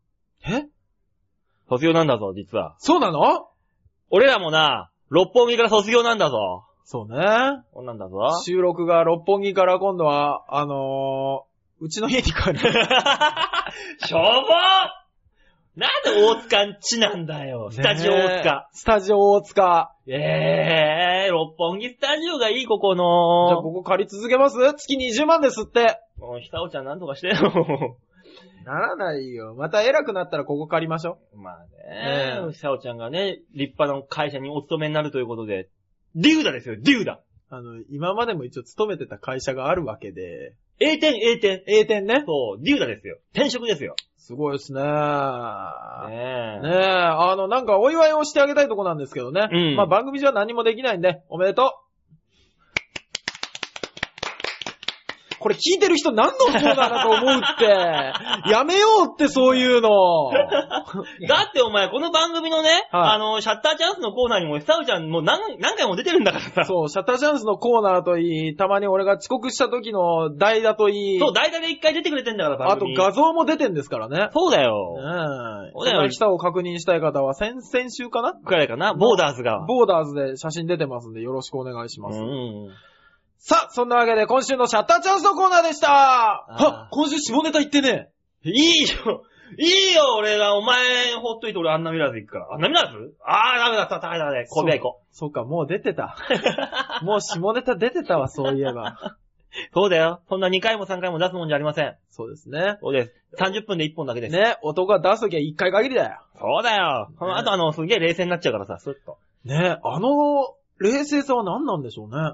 [0.48, 0.64] え？
[1.68, 2.76] 卒業なんだぞ、実は。
[2.78, 3.50] そうなの？
[4.10, 6.66] 俺らもな、六本木から卒業なんだぞ。
[6.84, 7.64] そうね。
[7.74, 8.42] こんなんだぞ。
[8.46, 12.60] 収録が六本木から今度は、あのー、うちの家に帰る。
[14.00, 14.24] しょぼ
[15.76, 18.70] なんで大塚んちなんだよ、スタジオ大塚。
[18.72, 19.92] スタジオ大塚。
[20.08, 23.06] ええー、六本木スタジオがいい、ここじゃあ
[23.56, 23.62] の。
[23.62, 24.58] ここ借り続けます？
[24.74, 26.00] 月20万ですって。
[26.18, 27.98] もう、久尾ちゃんなんとかしてよ。
[28.66, 29.54] ならないよ。
[29.56, 35.70] また偉くなったらここ借りましょまあねえね、久尾ちゃんがね、立派な会社にお勤めになるということで、
[36.16, 37.14] デューダですよ、デューダ。
[37.14, 37.22] う。
[37.50, 40.56] あの、今までも一応勤めてた会社があるわけで。
[40.80, 41.64] A 点、A 点。
[41.68, 42.24] A 点ね。
[42.26, 43.20] そう、デューダですよ。
[43.34, 43.96] 転職ですよ。
[44.18, 44.82] すごいですね。
[44.82, 46.10] ねねえ、
[46.68, 46.90] え。
[46.90, 49.48] あの、なんかお祝いをしてあげたいとこなんですけどね。
[49.52, 51.85] うんまあ番組じゃ何もできないんで、おめでとう。
[55.46, 57.66] これ聞いてる人何のコーナーだと思うって。
[58.50, 60.32] やめようってそういうの。
[61.30, 66.64] だってお前、この番組のね、はいあの、シャッターチャンスのコーナーにも、久尾ちゃんもう何、何回も出てるんだからさ。
[66.66, 72.88] そう、シャッターチャンスのコーナーといい、たまに俺が遅刻した時の代打といい、そう、代打で一回出てくれてんだから、あと。
[72.98, 74.30] 画像も出てんですからね。
[74.34, 74.96] そうだよ。
[74.98, 75.72] ねえ。
[75.76, 78.34] そうだよそんな人を確認したい方は先々週かな？
[78.34, 79.64] くらいかな、ボーダーズが。
[79.68, 82.20] ボーダーズで写真出てますんでよろしくお願いしうます。
[82.20, 82.70] ん。
[83.38, 88.10] さあ、そんなわけで今週のシャッターチャンスのコーナーでしたは今週下ネタ言ってね
[88.44, 89.24] いいよ
[89.58, 92.48] いいよ、俺が、お前、ほっといて俺あんなミラーズ行くから。
[92.54, 93.14] あんなミラーズ？
[93.24, 96.18] あー、ダメだ、ダメだ、ダメだ、神戸行こそっか、もう出てた。
[97.04, 98.98] もう下ネタ出てたわ、そういえば。
[99.04, 99.18] う。
[99.74, 100.22] そうだよ。
[100.28, 101.96] そんな2回も3回も出すもんじゃありません。
[102.10, 102.78] そうですね。
[102.82, 103.14] そうです。
[103.40, 104.36] 30分で1本だけです。
[104.36, 106.22] ね、男が出すときは1回限りだよ。
[106.38, 107.10] そうだよ。
[107.18, 109.18] その後、あの、すげえ冷静になっちゃうからさ、スッと。
[109.46, 112.34] ね、あの、冷静さは何なんでしょうね。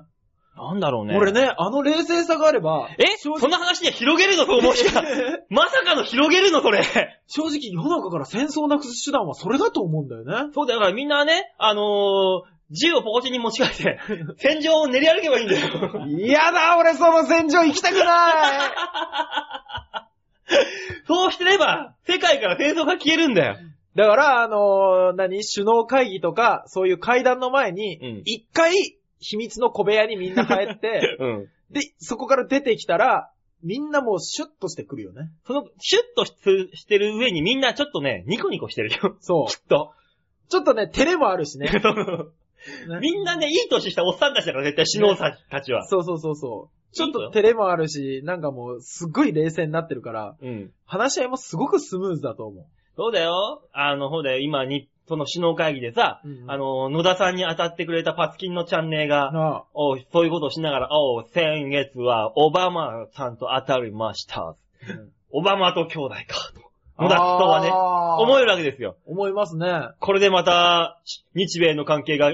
[0.56, 1.16] なんだろうね。
[1.18, 1.32] 俺。
[1.32, 3.04] ね、あの冷静さがあれば、え？
[3.18, 4.46] 正直そんな話で広げるの？
[4.46, 5.02] と思うしか。
[5.50, 6.84] まさかの広げるの、それ？
[7.28, 10.52] 正直世の中から戦争をなくす手段はそれだと思うんだよね。
[10.54, 12.44] そうだよ、だからみんなね、あのー、
[12.74, 14.00] 銃をポコチンに持ち替えて、
[14.38, 16.06] 戦場を練り歩けばいいんだよ。
[16.08, 18.06] 嫌だ、俺その戦場行きたくない
[21.08, 23.58] そうしてれば、世界から戦争が消えるんだよ。
[23.96, 25.42] だから、あのー何？
[25.44, 28.74] 首脳会議とか、そういう会談の前にうん、一、回、
[29.22, 31.50] 秘密の小部屋にみんな帰って、 うん。
[31.70, 33.32] で、そこから出てきたら、
[33.64, 35.32] みんなもうシュッとしてくるよね。
[35.46, 36.34] その、シュッとし
[36.74, 39.16] してる上にみんなちょっとね、ニコニコしてるよ。
[39.20, 39.94] そきっと。
[40.48, 40.50] う。
[40.50, 41.70] ちょっとね、照れもあるしね。
[42.88, 45.86] ねみんなね、いい年したおっさんたちだから、絶対首脳さたちは。
[45.88, 46.94] そうそうそうそう。
[46.94, 50.72] ちょっと照れもあるし、なんかもう、すっごい冷静になってるから、うん。
[50.86, 52.68] 話し合いもすごくスムーズだと思
[52.98, 53.64] そうだよ。
[53.72, 54.40] あの、そうだよ。
[54.40, 56.30] 今に、その首脳会議でさ、う。
[56.30, 64.56] うんあ、の、野田さんに当たってくれたパツキンのチャンネルが、なあ、おうそういうことをしながら、おう先月はオバマさんと当たりました。
[65.32, 66.24] オバマと兄弟か、
[66.98, 67.04] と。
[67.04, 68.96] 野田とはね、あー思えるわけですよ。
[69.06, 69.90] 思いますね。
[70.00, 71.02] これでまた、
[71.36, 72.32] 日米の関係が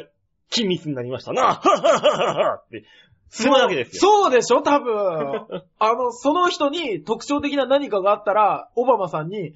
[0.51, 1.53] 緊密になりましたな。
[1.53, 2.83] って、
[3.29, 4.01] 進むわけですよ。
[4.01, 4.61] そうでしょ？
[4.61, 5.47] 多分。
[5.79, 9.53] あの、その人に特徴的な何かがあったら、オバマさんに、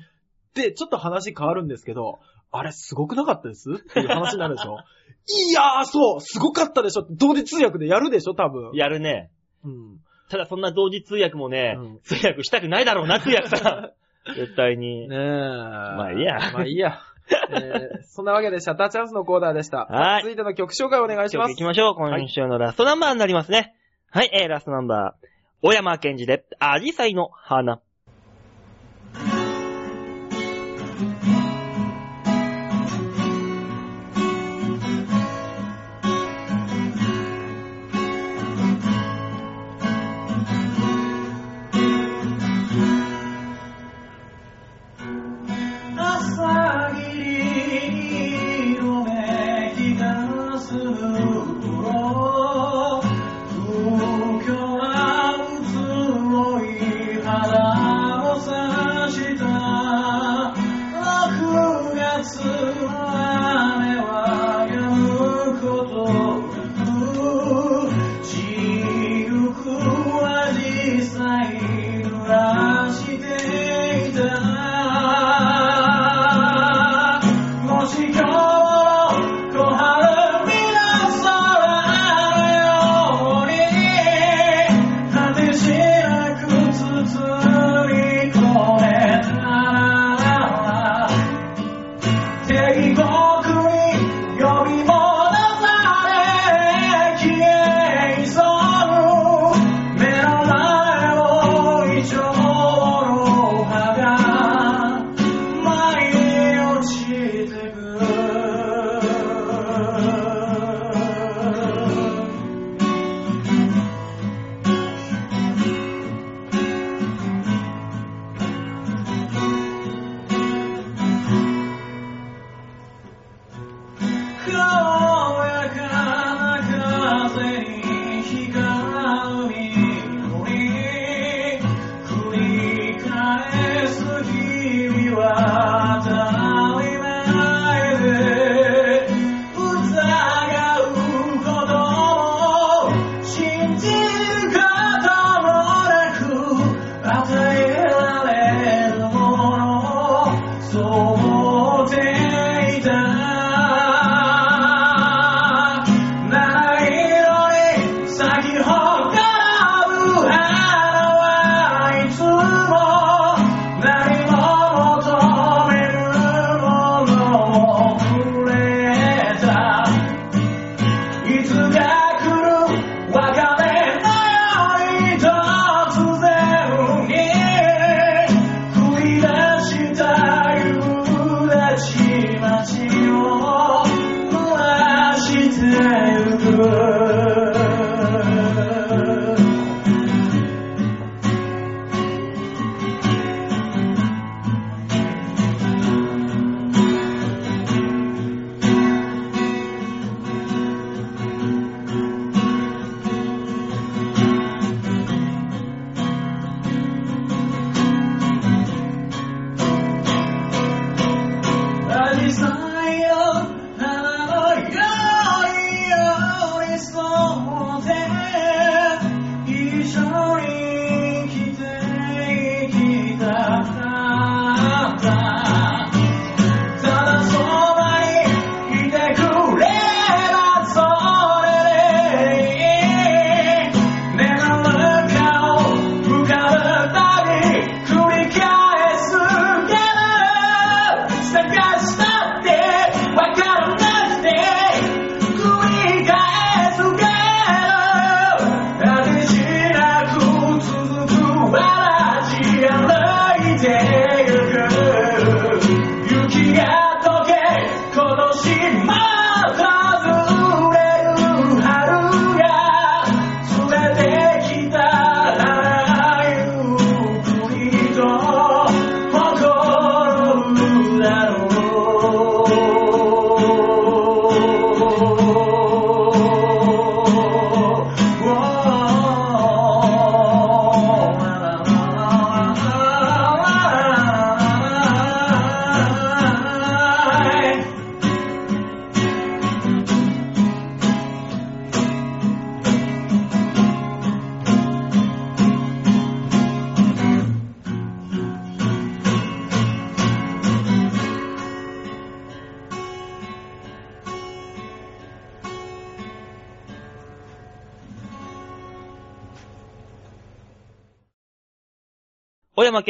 [0.54, 2.20] で、ちょっと話変わるんですけど、
[2.52, 3.70] あれすごくなかったです？
[3.72, 4.78] っていう話になるでしょ？
[5.50, 8.72] いやー、そうすごかったでしょ同時通訳でやるでしょ多分。
[8.74, 9.30] やるね。
[9.64, 10.00] うん。
[10.30, 13.92] ただそんな同時通訳もね、うん通訳したくないだろうな、通訳さん。
[14.36, 15.08] 絶対に。
[15.08, 15.20] ねえ。
[15.20, 17.00] まあいいやまあいいや。
[17.52, 19.86] えーそんなわけで、シャッターチャンスのコーナーでした。
[19.86, 21.64] はい続いての曲紹介お願いします行き。
[21.64, 21.96] ましょう。
[21.96, 23.76] 今週のラストナンバーになりますね。
[24.10, 25.28] はい、えー、ラストナンバー。
[25.62, 27.80] 小山健二で、アジサイの花。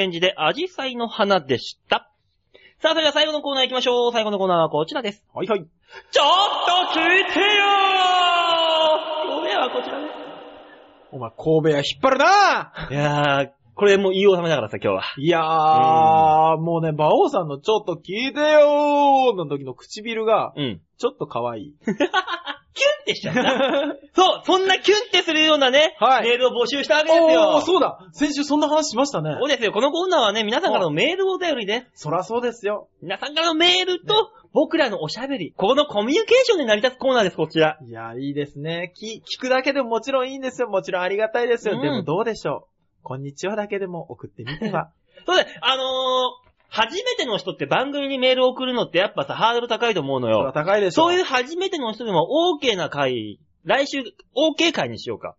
[0.09, 2.09] でアジサイの花でした。
[2.79, 4.11] さあ、それでは最後のコーナー行きましょう。
[4.11, 5.23] 最後のコーナーはこちらです。
[5.33, 5.59] はいはい。
[5.59, 10.07] ちょっと聞いてよーごめんはこちらで
[11.11, 12.93] お前、神戸屋引っ張るなす。
[12.93, 15.03] いやー、これもう言い納めだからさ、今日は。
[15.17, 20.81] いやー、もうね、馬王さんのちょっと聞いてよーの時の唇が、うん。
[20.97, 21.75] ちょっと可愛い。
[22.73, 23.41] キュンってしちゃった。
[24.13, 27.55] そう、そんなキュンってするようなね、はいメールを募集したわけですよ。
[27.55, 29.49] おー、そうだ先週そんな話しましたねそう。
[29.49, 29.71] ですよ。
[29.71, 32.87] このコーナーはね、皆さんからのメールをお便りで、そらそうですよ。
[33.01, 37.77] 皆さんからのメールと、僕らのおしゃべり、ここのコミュニケーションで成り立つコーナーです、こちら。
[37.85, 38.91] いや、いいですね。
[38.95, 40.67] き、聞くだけでももちろんいいんですよ。
[40.67, 41.75] もちろんありがたいですよ。
[41.75, 43.03] うんでもどうでしょう。
[43.03, 44.91] こんにちはだけでも送ってみては。
[45.25, 45.57] そうです。
[45.61, 46.40] あのー、
[46.73, 50.53] 初めての人って番組にメールを送るのってやっぱさ、ハードル高いと思うのよ。
[50.53, 51.03] 高いでしょ。
[51.03, 52.29] そういう初めての人でも
[52.63, 53.99] OK な回、来週
[54.33, 55.35] OK 回にしようか。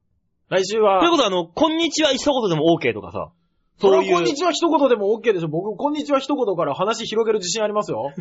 [0.50, 3.32] 来週はという、ことは、あの、こんにちは一言でも OK とかさ。
[3.80, 4.12] そそういう。
[4.12, 5.48] こんにちは一言でも OK でしょ。
[5.48, 8.12] 僕、こんにちは一言から話広げる自信ありますよ。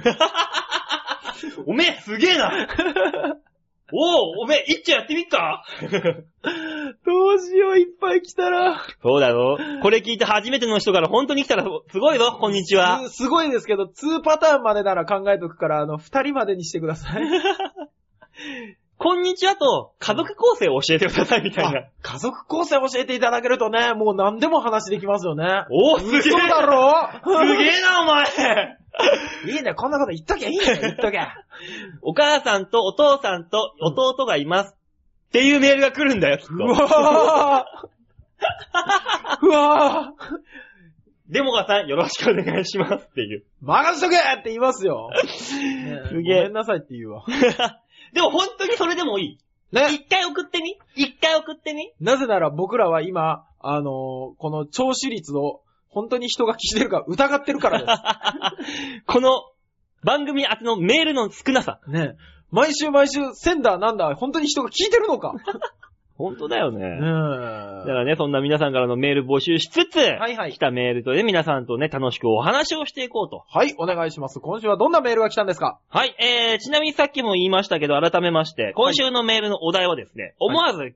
[1.67, 2.67] おめえ、すげえな
[3.93, 5.63] おお、おめえ、一丁やってみっか？
[7.05, 8.81] どうしよう、いっぱい来たら。
[9.01, 9.57] そうだよ。
[9.81, 13.07] これ聞いて初めての人から本当に来たらすごいぞ、こんにちは。
[13.09, 17.23] すすごいですけど、2パターンまでなら考えとくから、あの、2人までにしてください。
[18.97, 21.83] こんにちはと家族構成を教えてくださいみたいなあ。
[22.03, 25.65] 家族構成教えていただけるとね、もう何でも話できますよね。
[25.71, 27.09] おお、すげえ嘘だろ？
[27.23, 28.77] すげえな、お前
[29.47, 31.33] いいね、こんなこと言っときゃいいね、言っときゃ。
[32.01, 34.75] お母さんとお父さんと弟がいます。
[35.29, 36.63] っていうメールが来るんだよ、きっうと。
[36.65, 40.51] わーうわー
[41.29, 43.45] デモカさん、よろしくお願いしますっていう。
[43.61, 45.09] 任しとけって言いますよ。
[45.15, 47.23] ねすげえごめんなさいって言うわ。
[48.11, 49.37] でも本当にそれでもいい。
[49.73, 49.87] ね。
[49.93, 50.77] 一回送ってみ？
[50.95, 51.93] 一回送ってみ？
[52.01, 53.83] なぜなら僕らは今、あのー
[54.37, 55.61] この聴取率を
[55.91, 57.85] 本当に人が聞いてるか疑ってるからで
[59.05, 59.43] この
[60.03, 61.79] 番組宛てのメールの少なさ。
[61.85, 61.91] す。
[61.91, 62.15] ね。
[62.49, 65.33] 毎週毎週、センダーなんだ、本当に人が聞いてるのか。
[66.17, 66.87] 本当だよね。
[66.87, 73.43] ねだからね、そんな皆さんからのメール募集しつつ、はいはい来たメールとね、皆さんとね、楽しくお話をしていこうと。
[73.47, 74.39] はい、お願いします。
[74.39, 75.79] 今週はどんなメールが来たんですか？
[75.89, 80.91] はい、えー、ちなみにさっきも言いましたけど、改めまして、今週のメールのお題はですね、思わずキュン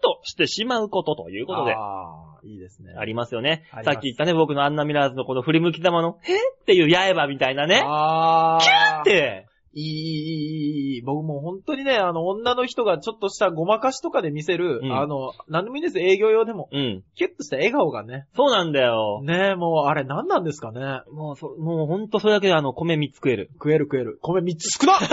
[0.00, 2.94] としてしまうことということで、ああ、いいですね。
[2.96, 6.34] ありますよねさっき言ったね、僕のアンナミラーズのこの振り向き玉の、へ？
[6.34, 8.60] っていう刃みたいなね、ああ。
[8.60, 9.90] キュンって、いい、いい、
[10.94, 11.02] いい。
[11.02, 16.68] 僕もう本当にね、あの、女の人がちょっとしたごまかしとかで見せる、うんあの、なんでもいいです、営業用でも。
[16.72, 17.04] うん。
[17.14, 18.26] キュッとした笑顔がね。
[18.34, 19.20] そうなんだよ。
[19.22, 21.02] ねもう、あれ何なんですかね。
[21.12, 23.50] もう、そ、もうほんとそれだけであの、米3つ食える。
[23.54, 24.18] 食える食える。
[24.22, 24.98] 米3つ少な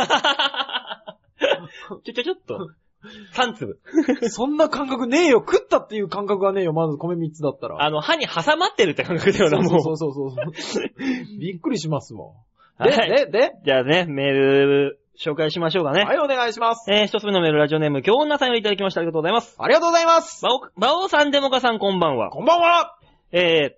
[2.04, 2.70] ちょちょちょっと。
[3.34, 3.80] 3粒。
[4.30, 5.40] そんな感覚ねえよ。
[5.40, 6.74] 食ったっていう感覚がねえよ。
[6.74, 7.84] まず米3つだったら。
[7.84, 9.82] あの、歯に挟まってるって感覚だよな、もう。
[9.82, 10.84] そうそうそうそう。
[11.40, 12.32] びっくりしますわ。
[12.78, 16.04] はいで、で、で、じゃあね、メール、紹介しましょうかね。
[16.04, 16.92] はい、お願いします。
[16.92, 19.02] えー、一つ目のメール、ラジオネーム、京女さんよりいただきました。
[19.02, 19.56] ありがとうございます。
[19.58, 20.44] ありがとうございます。
[20.44, 22.30] バオ、バオさん、デモカさん、こんばんは。
[22.30, 22.98] こんばんは
[23.32, 23.76] え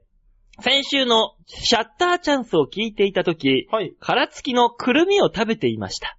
[0.60, 3.94] ー、先週のシャッターチャンスを聞いていたとき、はい。
[4.02, 6.18] 殻付きのくるみを食べていました。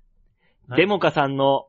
[0.77, 1.67] デモカさんの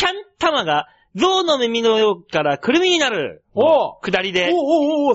[0.00, 3.42] キャン玉が、象の耳の上からくるみになる。
[3.54, 4.50] おう下りで、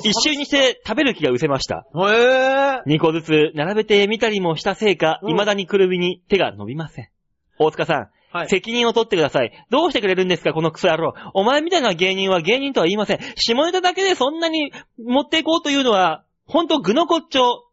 [0.03, 1.87] 一周にして食べる気が失せました。
[1.95, 2.83] へえ。
[2.85, 7.09] 2個ずつ並べてみたりもしたせいか、うん未だにくるみに手が伸びません。
[7.57, 8.47] 大塚さん、はい。
[8.47, 9.51] 責任を取ってください。
[9.71, 11.15] どうしてくれるんですか、このクソ野郎。
[11.33, 13.19] お前みたいな芸人は芸人とは言いません。
[13.37, 14.71] 下ネタだけでそんなに
[15.03, 17.63] 持っていこうというのは、ほんと具の骨頂。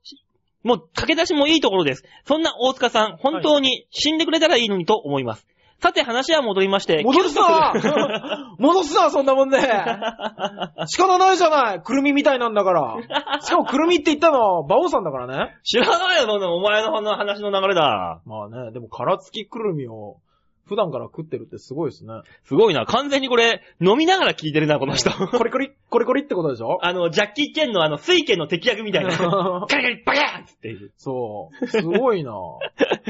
[0.62, 2.05] もう駆け出しもいいところです。
[2.24, 5.47] そんな大塚さん、本当に死んでくれたらいいのにと思います。
[5.83, 7.75] さて話は戻りまして、戻すな
[8.57, 9.59] 戻すな、そんなもんね。
[10.87, 11.81] 仕方ないじゃない。
[11.81, 12.97] くるみみたいなんだから。
[13.43, 15.57] しかもくるみって言ったのは、馬王さんだからね。
[15.65, 18.21] 知らないよ、そんなお前の話の流れだ。
[18.25, 20.19] まあね、でも殻付きくるみを
[20.73, 22.15] 普段から食ってるってすごいですね。
[22.44, 22.86] すごいな。
[22.86, 25.11] 完全にこれ、飲みながら聞いてるな、 この人。
[25.11, 26.78] コリコリ、コリコリってことでしょ？
[26.81, 29.11] あの、ジャッキー・チェンのあの、水拳の敵役みたいな。
[29.69, 30.93] ガリガリバカーンっていう。
[30.97, 31.66] そう。
[31.66, 32.32] すごいな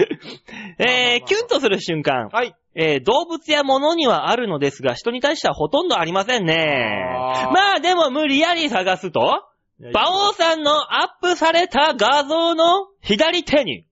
[0.79, 2.29] えー、キュンとする瞬間。
[2.33, 2.55] はい。
[2.75, 7.07] えー、動物や物にはあるのですが、人に対してはほとんどありませんね。
[7.17, 9.45] あーまあでも無理やり探すと、
[9.79, 10.73] 馬王さんの
[11.03, 13.85] アップされた画像の左手に、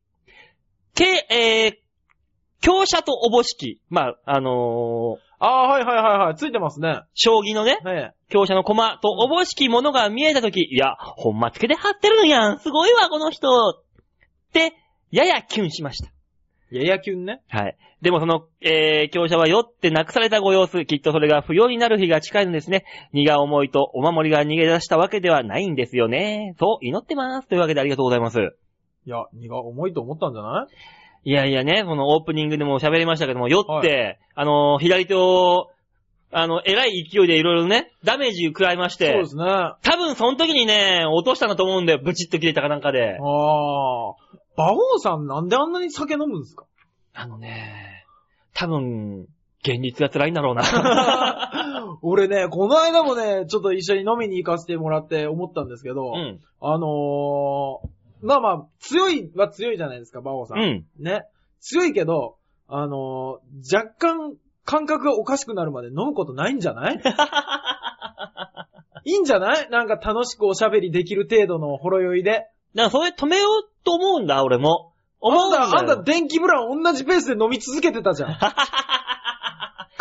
[0.95, 1.77] け、えー、
[2.61, 6.35] 強者とおぼしき、まあ、あのー、ああ、はいはいはいはい。
[6.37, 7.01] ついてますね。
[7.15, 12.59] 将棋のね、ね強者の駒とおぼしきものが見えたとき、いや、ほんまつけで貼ってるのやん。
[12.59, 13.49] すごいわ、この人。
[13.49, 13.83] っ
[14.53, 14.75] て、
[15.11, 16.11] ややキュンしました。
[16.71, 17.41] ややキュンね。
[17.49, 17.77] はい。
[18.03, 22.85] でもその、えー、強者は酔ってなくされたご様子、きっとそれが不要になる日が近いのですね。
[23.13, 26.55] 荷が重いとお守りが逃げ出したわけではないんですよね。
[26.59, 27.49] そう、祈ってます。
[27.49, 28.39] というわけでありがとうございます。
[29.07, 31.00] いや、荷が重いと思ったんじゃない？
[31.25, 35.69] いやいやね、このオープニングでも喋りましたけども、酔って、あのー左手を、
[36.33, 39.45] あの、偉い勢いでいろいろね、ダメージ食らいまして、そうですね。
[39.45, 42.01] あ多分その時にね、落としたんだと思うんだよ。
[42.03, 43.17] ブチッと切れたかなんかで。
[43.19, 43.21] あ。
[44.57, 46.65] 馬王さんなんであんなに酒飲むんですか？
[47.15, 48.05] あのね、
[48.55, 49.27] 多分、
[49.63, 50.63] 現実が辛いんだろうな。
[52.03, 56.41] 俺ね、この間もね、ちょっと一緒に飲みに行かせてもらって思ったんですけど、うん。
[56.63, 57.89] あのー、
[58.23, 60.59] まあまあ、強いは強いじゃないですか、馬王さん。
[60.59, 60.85] うん。
[60.99, 61.25] ね。
[61.61, 62.37] 強いけど、
[62.69, 64.35] あのー、若干
[64.65, 67.01] 感覚がおかしくなるまで飲むことないんじゃない？
[69.05, 69.69] いいんじゃない？
[69.71, 72.31] なんか楽しくおしゃべりできる程度のほろ酔いで。
[72.33, 74.93] だからそれ止めようと思うんだ、俺も。
[75.21, 75.65] 思うんだよ。
[75.65, 78.35] あんた、あんた電気ブラン同じペースで飲み続けてたじゃん。
[78.39, 78.47] カ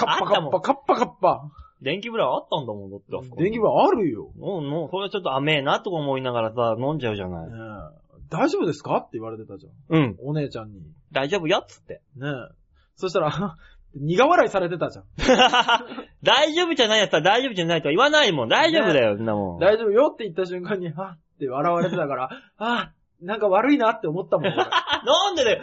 [0.05, 1.41] ッパカッパ、カッパカッパ。
[1.81, 3.05] 電気ブランあったんだもん、だって。
[3.43, 4.29] 電気ブランあるよ。
[4.37, 7.47] うん、もう、それちょっと甘えなとか思いながらさ、飲んじゃうじゃない。
[7.47, 8.97] ねえ大丈夫ですか？
[8.97, 9.97] って言われてたじゃん。
[9.97, 10.15] うん。
[10.21, 10.79] お姉ちゃんに。
[10.81, 12.01] ね大丈夫よっつって。
[12.17, 12.53] え。
[12.95, 13.57] そしたら、
[13.95, 15.05] 苦笑いされてたじゃん。
[16.21, 18.49] 大丈夫じゃないやつは大丈夫じゃないとは言わないもん。
[18.49, 19.59] 大丈夫だよ、そんなもん。
[19.59, 22.91] 大丈夫よって言った瞬間に、はって笑われてたから、 あ
[23.21, 24.53] なんか悪いなって思ったもん。
[24.53, 24.63] 俺
[25.05, 25.61] なんでだよ。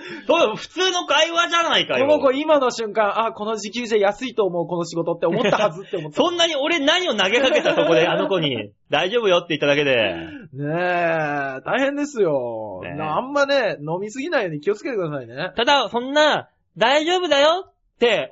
[0.57, 2.07] 普通の会話じゃないかよ。
[2.07, 6.17] この子今の瞬間、あ、この時給じゃ安いと思う、この仕事って思ったはずって思った。
[6.23, 8.73] そんなに俺何を投げかけたそこで、 あの子に。
[8.91, 9.95] 大丈夫よって言っただけで。
[10.53, 12.81] ねえ、大変ですよ。
[12.83, 15.53] ねあんまね、飲みすぎないように気をつけてくださいね。
[15.57, 17.73] ただ、そんな、大丈夫だよ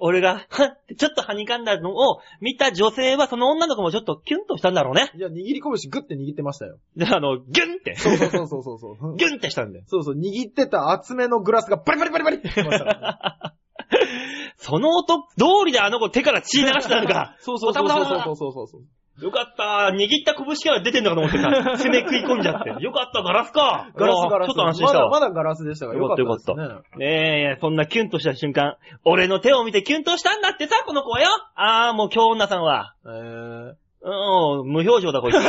[0.01, 5.11] 俺が、はっちょっとはにかんだのを見た女性は、その女の子もちょっとキュンとしたんだろうね。
[5.17, 6.79] いや、握り拳グッて握ってましたよ。
[6.97, 9.17] で、あの、ギュンって、そうそうそうそうそう。
[9.17, 9.85] ギュンってしたんだよ。
[9.87, 13.55] そうそう、握ってた厚めのグラスがバリバリバリバリってましたね。
[14.59, 17.37] その音通りであの子手から血流したのか。
[17.41, 18.83] そうそうそうそうそうそうそうそう。
[19.23, 19.95] よかった。
[19.95, 22.71] 握った拳から出てんのかと思ってさ、 攻め食い込んじゃって。
[22.83, 23.91] よかった、ガラスか。
[23.95, 24.49] ガラスガラス。
[24.49, 25.11] ちょっと安心したわ。
[25.11, 26.57] まだまだガラスでしたからよかったですね。
[26.97, 31.29] ねえ、そんなキュンとした瞬間、俺の手を見てキュンとしたんだってさ、この子はよ。
[31.55, 32.95] ああ、もう今日女さんは。
[33.07, 35.37] えー、うん、無表情だこいつ。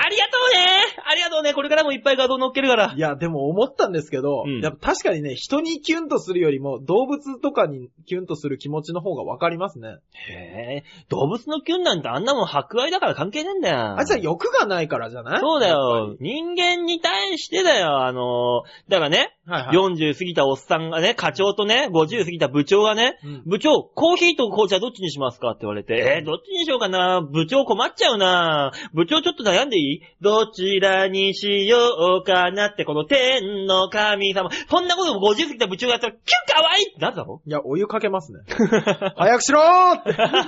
[0.00, 0.66] ありがとうね
[1.10, 2.98] ありがとうねこれからもいっぱい画像載っけるからい。
[2.98, 9.96] や、でも思ったんですけど、うんやっぱ確かにね、人にキュンとするよりも動物とかにキュンとする気持ちの方がわかりますね。
[10.30, 13.98] へえ、動物のキュンなんてあんなもん博愛だから関係ねえんだよ。
[13.98, 15.40] あいつは欲がないからじゃない？
[15.40, 16.16] そうだよ。
[16.20, 19.76] 人間に対してだよ、あのー、だからね、はいはい。
[19.76, 25.50] 40過ぎたおっさんがね、課長とね、50過ぎた部長がね、うん部長、コーヒーと紅茶どっちにしますか？
[25.50, 29.87] って言われて、えー、どっちにしようかな部長困っちゃうな部長ちょっと悩んでいい？
[30.20, 34.50] どちらにしようかなって、この天の神様。
[34.68, 38.40] そんなことも50過ぎた部長がやったら、キュンかわいいってなるだろいや、お湯かけますね。
[39.16, 40.10] 早くしろーって。
[40.10, 40.40] 邪魔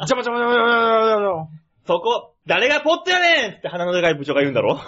[0.00, 1.48] 邪魔邪魔邪魔邪魔
[1.86, 4.80] そこ、誰がポットやねんって鼻のでかい部長が言うんだろ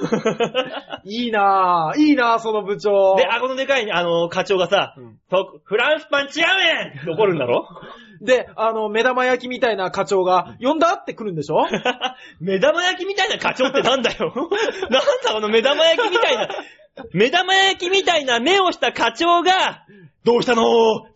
[1.05, 3.17] いいなぁ、いいなぁ、その部長。
[3.17, 7.69] で、顎のでかい、あの、課長がさ、うんそフランスパン違うねんって怒るんだろ
[8.21, 11.67] で、あの、目玉焼きみたいな課長が、呼んだって来るんでしょ？
[12.41, 14.33] 目玉焼きみたいな課長ってなんだよ
[14.91, 16.49] なんだこの目玉焼きみたいな、
[17.13, 19.83] 目玉焼きみたいな目をした課長が、
[20.25, 20.63] どうしたの？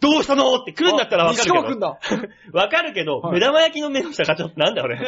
[0.01, 0.55] どうしたの？
[0.55, 1.55] って来るんだったらわかるけど。
[1.57, 1.99] 西川くんだ。
[2.53, 5.01] わかるけど、はい目玉焼きの目をした課長ってなんだよ俺。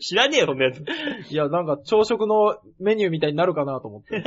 [0.00, 0.82] 知らねえよ、そんなやつ。
[1.30, 4.22] いや、なんか朝食のメニューみたいになるかなと思って。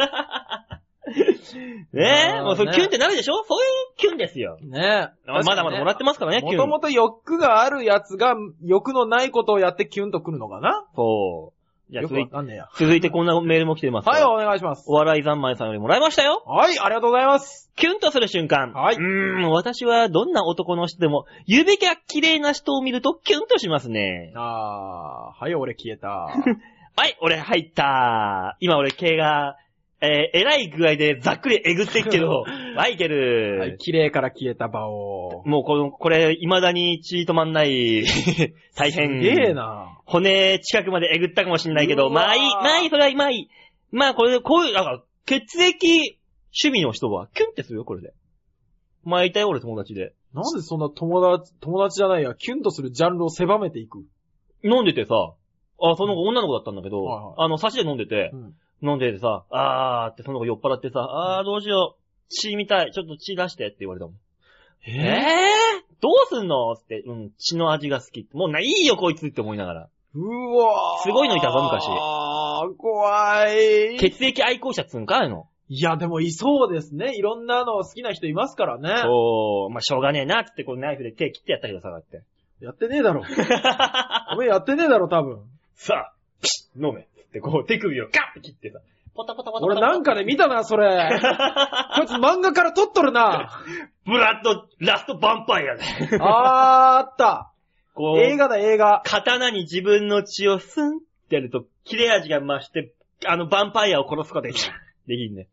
[1.93, 3.43] ねえ、もうそれねキュンってなるでしょ？
[3.43, 4.57] そういうキュンですよ。
[4.61, 5.31] ねえ。
[5.31, 6.57] まだまだもらってますからね、キュン。
[6.57, 10.85] もともと欲があるやつが、欲のないことをやってキュンとくるのかな？
[10.95, 11.59] そう。
[11.91, 12.67] じゃあ続いわかんねえや。
[12.77, 14.07] 続いてこんなメールも来てます。
[14.09, 14.93] はい、お願いしますお。
[14.93, 16.43] 笑い三昧さんよりもらいましたよ。
[16.45, 17.71] はい、ありがとうございます。
[17.75, 18.73] キュンとする瞬間。
[18.73, 24.31] はいうーん、私はどんな男の人でも、指が綺麗な人を見るとキュンとしますね。
[24.35, 26.09] あー、はい、俺消えた。
[26.95, 28.55] はい、俺入った。
[28.59, 29.55] 今俺毛が、
[30.01, 32.43] えー、えらい具合でざっくりえぐってっけど、
[32.75, 33.57] はい、いける。
[33.59, 35.43] はい、綺麗から消えた場を。
[35.45, 38.05] もうこの、これ、未だに血止まんない。
[38.75, 39.21] 大変。
[39.21, 39.97] すげえな。
[40.05, 43.49] 骨近くまでえぐったかもしんないけど、まあいい、まあいい、それはまあいい。
[43.91, 46.17] まあこれで、こういう、なんか、血液
[46.63, 48.13] 趣味の人はキュンってするよ、これで。
[49.03, 50.13] 前いたよ、俺友達で。
[50.33, 54.05] なんでそんな友達、友達じゃないや、キュンとするジャンルを狭めていく？
[54.63, 55.33] 飲んでてさ、
[55.81, 58.53] あ、その子女の子だったんだけど、はいはいあの、差しで飲んでてう、ん。
[58.81, 64.15] 飲んでてさ、あーってその子酔っ払ってさ、あーどうしよう、血みたい、ちょっと血出してって言われたもん。
[64.87, 66.75] えー、どうすんの？
[66.77, 68.27] つって、うん、血の味が好き。
[68.33, 69.89] もうないいよ、こいつって思いながら。
[70.15, 70.21] う
[70.57, 73.97] わーすごいのいたぞ昔あー、怖い。
[73.97, 75.47] 血液愛好者っつうんかあの。
[75.67, 77.15] いや、でもいそうですね。
[77.15, 78.89] いろんなの好きな人いますからね。
[79.03, 82.23] そう、まあ、しょうがねえな、つってこうナイフで手切ってやったけどさ、だって。
[82.59, 83.21] やってねえだろ。
[84.33, 85.43] お前やってねえだろ、多分。
[85.75, 86.47] さあ、ピ
[86.79, 87.07] ッ飲め。
[87.29, 88.79] ってこう手首をガッて切ってさ、
[89.13, 89.79] ポタポタポタポタ。
[89.79, 90.87] 俺なんかで見たな、それ。
[91.95, 93.63] こいつ漫画から撮っとるな。
[94.05, 95.83] ブラッド、ラストバンパイアで。
[96.19, 97.51] あー、あった。
[97.93, 99.01] こう、映画だ、映画。
[99.05, 100.99] 刀に自分の血をスンっ
[101.29, 102.93] てやると、切れ味が増して、
[103.25, 104.73] あの、バンパイアを殺すことができる。
[105.07, 105.47] できんね。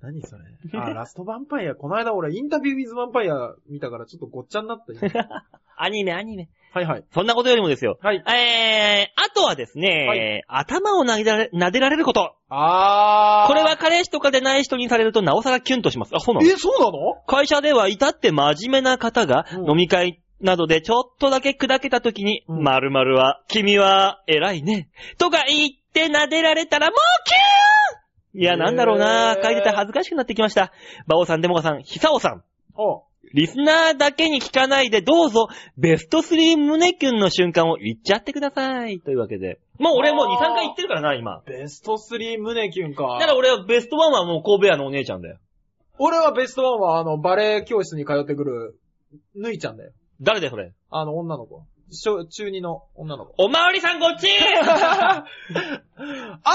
[0.00, 0.44] 何それ。
[0.74, 1.74] あー、ラストヴァンパイア。
[1.74, 5.28] この間俺インタビューウィズヴァンパイア見たからちょっとごっちゃになった今。
[5.76, 6.48] アニメ、アニメ。
[6.72, 7.04] はいはい。
[7.12, 7.98] そんなことよりもですよ。
[8.00, 8.22] はい。
[8.26, 12.34] えー、あとはですね、頭を撫でられ撫でられること。
[12.48, 13.48] あー。
[13.48, 16.14] これは彼氏とかでない人にされるとなおさらキュンとします。
[16.14, 16.46] あ、そうなの？
[16.46, 17.22] え、そうなの？
[17.26, 24.88] 会社では至って真面目な方がうん飲み会などでちょっとだけ砕けた時に、うん〇〇は、君は偉いね。
[25.18, 30.70] とか言っって撫でられたらもうキューンいや、なんだろうな書いてて恥ずかしくなってきました。
[31.08, 32.44] バオさん、デモカさん、ヒサオさん。
[32.76, 33.02] お
[33.32, 35.48] リスナーだけに聞かないで、どうぞ、
[35.78, 39.00] ベスト3胸キュンの瞬間を言っちゃってください。
[39.00, 39.60] というわけで。
[39.78, 41.40] もう俺もう2、3回言ってるからな、今。
[41.46, 43.04] ベスト3胸キュンか。
[43.20, 45.38] だから俺はベスト1はもう神戸屋のお姉ちゃんだよ。
[45.98, 48.78] 俺はベストワンは、あの、バレエ教室に通ってくる、
[49.34, 49.92] ぬいちゃんだよ。
[50.20, 50.72] 誰だよ、それ？
[50.90, 51.62] あの、女の子。
[51.92, 53.34] 小中二の女の子。
[53.44, 55.24] おまわりさんこっち あ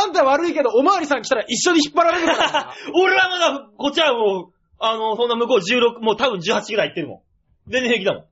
[0.08, 2.74] んた悪いけど、おまわりさん来たら一緒に引っ張られるからな。
[2.96, 7.24] 俺はまだ、こっちはもう、あの、そんな向こう16、もう多分18ぐらい行ってるも
[7.68, 7.72] ん。
[7.72, 8.26] 全然平気だもん。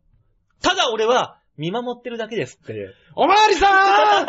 [0.61, 2.90] ただ俺は、見守ってるだけですって。
[3.15, 4.28] おまわりさん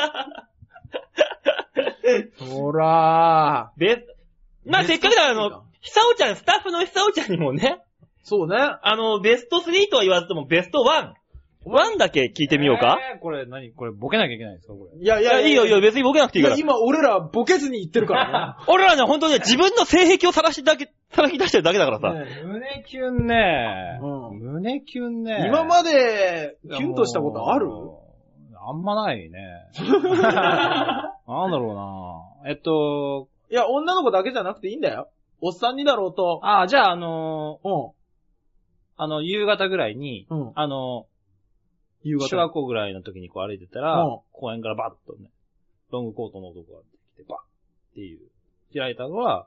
[2.50, 4.06] ほらで、
[4.66, 7.82] まあせっかくだから、あ3かの、ひさおちゃん、スタッフのひさおちゃんにもね、
[8.22, 8.56] そうね。
[8.56, 11.12] あの、ベスト3とは言わずともベスト1。
[11.66, 13.72] 1だけ聞いてみようか、えーこれ何？
[13.72, 14.74] これボケなきゃいけないんですか？
[14.74, 15.00] これ。
[15.02, 16.56] いやいいや、いいよいいよ、別にボケなくていいから。
[16.56, 22.12] いや今俺らボケずに言ってるから 俺らね、本当にね、自分の性癖を晒しだけ、晒き出してるだけだからさ。
[22.12, 22.20] ね。
[22.24, 23.98] ね胸キュンね。
[24.02, 25.44] うん胸キュンね。
[25.48, 27.68] 今まで、キュンとしたことある？
[28.66, 29.38] あんまないね。
[30.06, 32.50] なんだろうな。
[32.50, 35.08] えっと、いや、女の子だけじゃなくていいんだよ。
[35.42, 36.40] おっさんにだろうと。
[36.42, 37.90] あ、じゃああのうん。
[38.96, 40.52] あの、夕方ぐらいに、うん。
[40.54, 41.04] あの、
[42.04, 45.30] 夕小学校ぐらいの時にこう歩いてたら、うん公園からバッとね、
[45.90, 48.20] ロングコートの男が出てきて、バッっていう、
[48.76, 49.46] 開いたのは、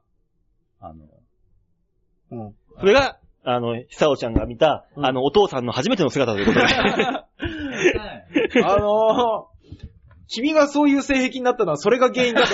[0.80, 1.06] あの、
[2.32, 2.56] うん。
[2.80, 6.66] それが、あの、ひさおちゃんが見た、うんあの、お父さんの初めての姿ということで。
[8.64, 9.58] あのー、
[10.28, 12.48] 君がそういう性癖になったのはそれが原因だと。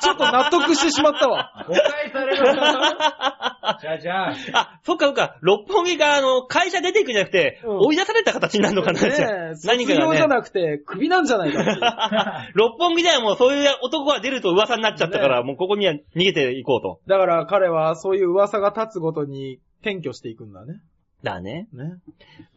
[0.00, 1.64] ちょっと納得してしまったわ。
[1.66, 2.42] 誤解される。
[3.80, 4.34] じゃあじゃあ。
[4.52, 9.94] あ、そっかそっか、六本木が、あの、会社出ていくんじゃなくて、うん追い出された形になるのかな、じゃあねえ、何か。
[9.94, 11.80] 卒業じゃなくて、首なんじゃないかっていう。
[12.54, 17.00] 六本木ではもうそういう男が出ると噂になっちゃったから、もうここには逃げていこうと。
[17.06, 20.80] だから彼はそういう噂が立つごとに転居していくんだね。
[21.22, 21.68] だね。
[21.72, 21.98] ね。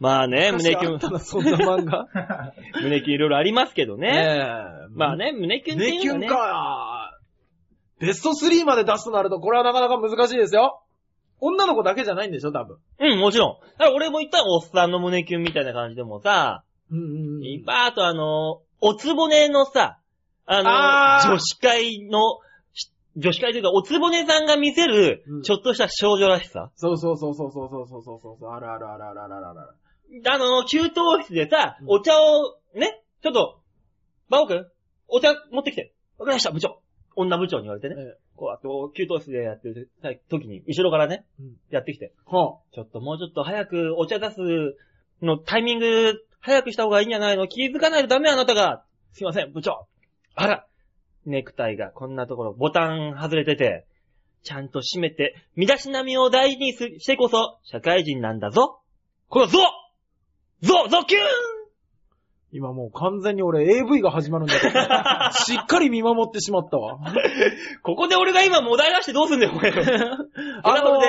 [0.00, 2.08] まあね、胸キュンた、な、そんな漫画。
[2.82, 4.36] 胸キュンいろいろありますけどね。
[4.90, 5.16] まあ。
[5.16, 6.46] ね、胸キュンって胸キュンいうのはね。
[6.46, 7.18] か。
[7.98, 10.82] ベスト3まで出すとなると、これはなかなか難しいですよ。
[11.40, 12.78] 女の子だけじゃないんでしょ、多分。
[12.98, 13.66] うん、もちろん。
[13.78, 17.44] だから俺も言ったらおっさんの胸キュンみたいな感じでもさ、うんうんうん。
[17.44, 19.98] いっぱいあとあの、おつぼねのさ、
[20.46, 22.20] あの、あー女子会の、
[22.72, 26.70] し女子会というか、おつぼねさんが見せるうん、ちょっとした少女らしさ。
[26.76, 28.50] そうそうそうそうそうそうそうそうそう。
[28.50, 29.60] あるあるあるあるあるあるある。
[30.32, 30.88] あの、給湯
[31.22, 33.60] 室でさう、んお茶を、ね、ちょっと、
[34.28, 34.66] バオ君、
[35.08, 35.92] お茶持ってきて。
[36.18, 36.80] わかりました、部長。
[37.16, 37.96] 女部長に言われてね。
[37.98, 39.90] ええこう、あと、給湯室でやってる
[40.28, 42.12] 時に、後ろからね、うんやってきて。
[42.26, 44.40] はちょっともうちょっと早くお茶出す
[45.22, 47.48] のタイミング、早くした方がいいんじゃないの？
[47.48, 48.84] 気づかないとダメあなたが。
[49.12, 49.86] すいません、部長。
[50.34, 50.66] あら、
[51.24, 53.86] ネクタイがこんなところ、ボタン外れてて、
[54.42, 58.80] ちゃんと締めて、身だしなみを大事にすしてこそ、社会人なんだぞ。
[59.28, 59.58] このゾ
[60.60, 61.24] ゾゾキューン
[62.56, 64.72] 今もう完全に俺 AV が始まるんだけど、
[65.44, 66.98] しっかり見守ってしまったわ。
[67.82, 69.70] ここで俺が今もだい出してどうすんだよ、お前。
[70.62, 71.00] あの、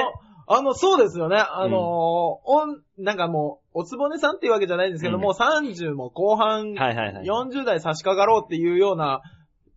[0.49, 1.37] あの、そうですよね。
[1.37, 7.25] あの、おん、なんかもう、おつぼねさんっていうわけじゃないんですけど、うんもう30も後半、はいはいはい。
[7.25, 9.21] 40代差し掛かろうっていうような、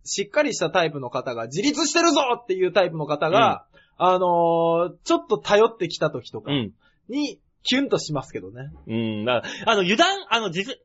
[0.03, 3.65] しっかりしたタイプの方が、自立してるぞっていうタイプの方が、
[3.97, 6.71] あのーちょっと頼ってきた時とかうん。
[7.09, 8.71] に、キュンとしますけどね。
[8.87, 9.25] うん。
[9.25, 10.79] だからあの、油断、あの、自、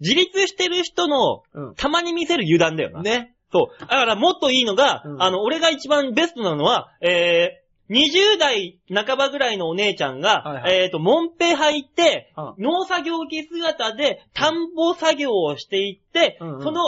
[0.00, 1.74] 自立してる人の、うん。
[1.74, 3.02] たまに見せる油断だよな。
[3.02, 3.34] ね。
[3.52, 3.80] そう。
[3.80, 16.80] だからもっといいのが、うんあの、俺が一番ベストなのは、えー、20代半ばぐらいのお姉ちゃんが、はいはいえっ、と、モンペ履いて、うん農作業着姿で田んぼ作業をしていって、うんうんその、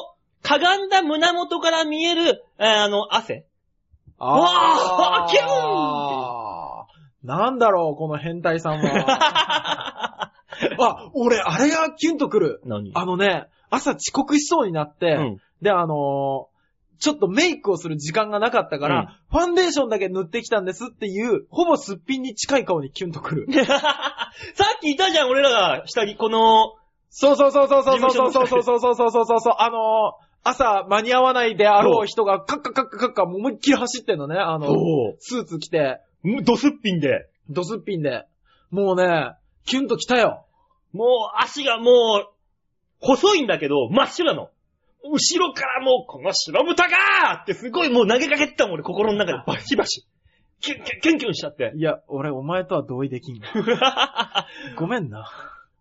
[0.43, 3.45] かがんだ胸元から見える、えーあの、汗。
[4.21, 9.95] ああーキュあーなんだろう、この変態さんは。
[10.81, 12.61] あ、俺、あれがキュンとくる。
[12.65, 12.93] 何？
[12.95, 15.41] あのね、朝遅刻しそうになって、うん。
[15.63, 16.59] で、あのー
[17.01, 23.47] ちょっとメイクをする時間がなかったから、ファンデーションだけ塗ってきたんですっていう、ほぼすっぴんに近い顔にキュンとくる。
[23.55, 26.75] さっきいたじゃん、俺らが下着、この、
[27.09, 34.69] そうそうそうそうそうそうそうそうそうそうそうそうそうそう、あのー朝間に合わないであろう人がカッカカッカカッカ思いっきり走ってんのね、あの、
[35.19, 36.01] スーツ着て、
[36.43, 37.29] ドスッピンで。
[37.49, 38.25] ドスッピンで。
[38.71, 39.35] もうね、
[39.67, 40.47] キュンと来たよ。
[40.93, 42.29] もう足がもう、
[43.01, 44.51] 細いんだけど、真っ白なの。
[45.05, 50.07] 後ろからもう、この白豚がーってすごいもう投げかけてたもん、俺心の中でバシバシ。
[50.61, 51.73] キュンキュンキュンキュンしちゃって。
[51.77, 53.41] いや、俺お前とは同意できん。
[54.77, 55.31] ごめんな。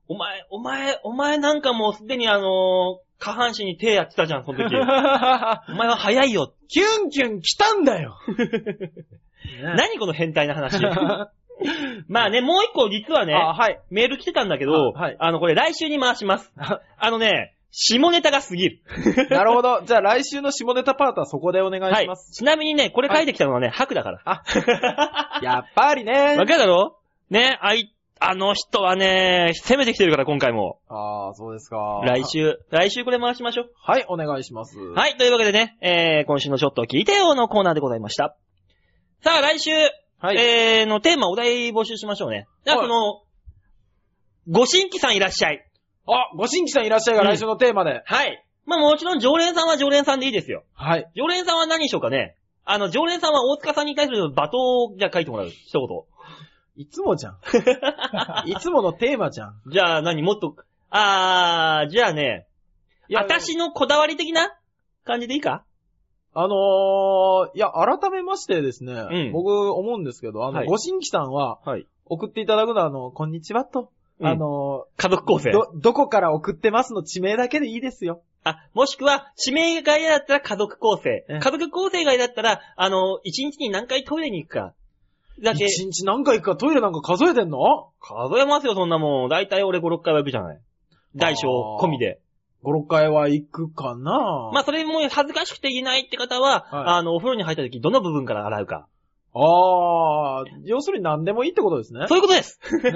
[0.07, 4.75] お前、お前、お前なんかもうすでにあのー下半身に手やってたじゃん、その時。
[4.77, 6.53] お前は早いよ。
[6.67, 8.19] キュンキュン来たんだよ。
[9.75, 10.77] 何この変態な話。
[12.07, 13.79] まあね、もう一個実はね、あ、はい。
[13.89, 16.51] メール来てたんだけど、あはいあの、これ来週に回します。
[16.97, 18.79] あのね、下ネタが過ぎる。
[19.29, 19.81] なるほど。
[19.85, 22.31] じゃあ来週の下ネタパートはそこでお願いはいします。。
[22.31, 24.43] ちなみにね、これ書いてきたのはね、白だから。
[25.43, 26.45] やっぱりねわ。
[26.45, 26.97] かるだろ？
[27.29, 30.79] ね、あい、あの人はね、攻めてきてるから今回も。
[30.89, 32.01] ああ、そうですか。
[32.05, 32.23] 来。
[32.25, 33.71] 週、来週これ回しましょう。
[33.83, 34.79] はい、お願いします。
[34.79, 38.35] はい、というわけでね、えー、今週のちょっと聞いてよのコーナーでございました。
[39.21, 39.71] さあ、来週、
[40.19, 40.37] はい。
[40.37, 42.47] えー、のテーマ、お題募集しましょうね。
[42.65, 43.21] じゃあ、はいその、
[44.49, 45.63] ご新規さんいらっしゃい。
[46.07, 48.01] あ、ご新規さんいらっしゃいが来週のテーマで。
[48.05, 48.43] はい。
[48.65, 50.63] まあもちろん常連さんは常連さんでいいですよ。
[50.73, 51.09] はい。
[51.15, 52.35] 常連さんは何にしようかね。
[52.65, 55.49] あの、常連さんは大塚さんに対する罵倒をじゃあ書いてもらう。
[55.49, 55.87] 一言。
[56.77, 57.37] いつもじゃん。
[58.49, 59.61] いつものテーマじゃん。
[59.71, 60.55] じゃあ何もっと、
[60.89, 62.47] あー、じゃあね、
[63.13, 64.57] 私のこだわり的な
[65.05, 65.63] 感じでいいか？
[66.39, 71.87] あのー、いや、改めましてですね、ん僕思うんですけど、あの、はいご新規さんは、はい。
[72.05, 73.89] 送っていただくのは、あの、こんにちはと、
[74.19, 75.49] うんあの家族構成。
[75.49, 78.21] ーど、どこから送ってますの地名だけでいいですよ。
[78.43, 81.39] あ、もしくは、指名が嫌だったら家族構成え。
[81.39, 84.75] 家族構成が嫌だったら、あの、一日に何回トイレに行くか。
[85.43, 87.89] だけ、一日何回かトイレなんか数えてんの？
[87.99, 89.29] 数えますよ、そんなもん。
[89.29, 90.59] だいたい俺5、6回は行くじゃない。
[91.15, 92.19] 大小込みで。
[92.63, 94.51] ?5、6回は行くかな？
[94.53, 98.87] まあ、それも恥ずかしくて言えないって方は、はいあの、お風呂に入った時、どの部分から洗うか。
[99.37, 102.05] あー、要するに何でもいいってことですね。
[102.07, 102.59] そういうことです。
[102.83, 102.91] ね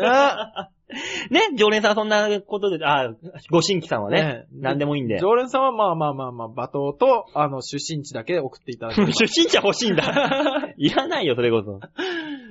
[1.30, 3.14] ね、常連さんはそんなことで、あ、
[3.50, 5.20] ご新規さんはね、ね何でもいいんで。
[5.20, 10.04] 常連さんはまあまあまあまあ、罵倒と、あの、出身地だけ送っていただければ 出身地は欲しいんだ。
[10.78, 11.80] いらないよ、それこそ。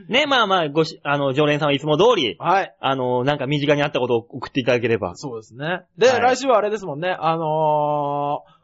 [0.09, 2.75] ね、まあまあ、ごし、あの、常連さんはいつも通り、はい。
[2.81, 5.15] あの、なんか身近にあったことを送っていただければ。
[5.17, 5.83] そうですね。
[5.99, 8.60] で、はい来週はあれですもんね、あのー、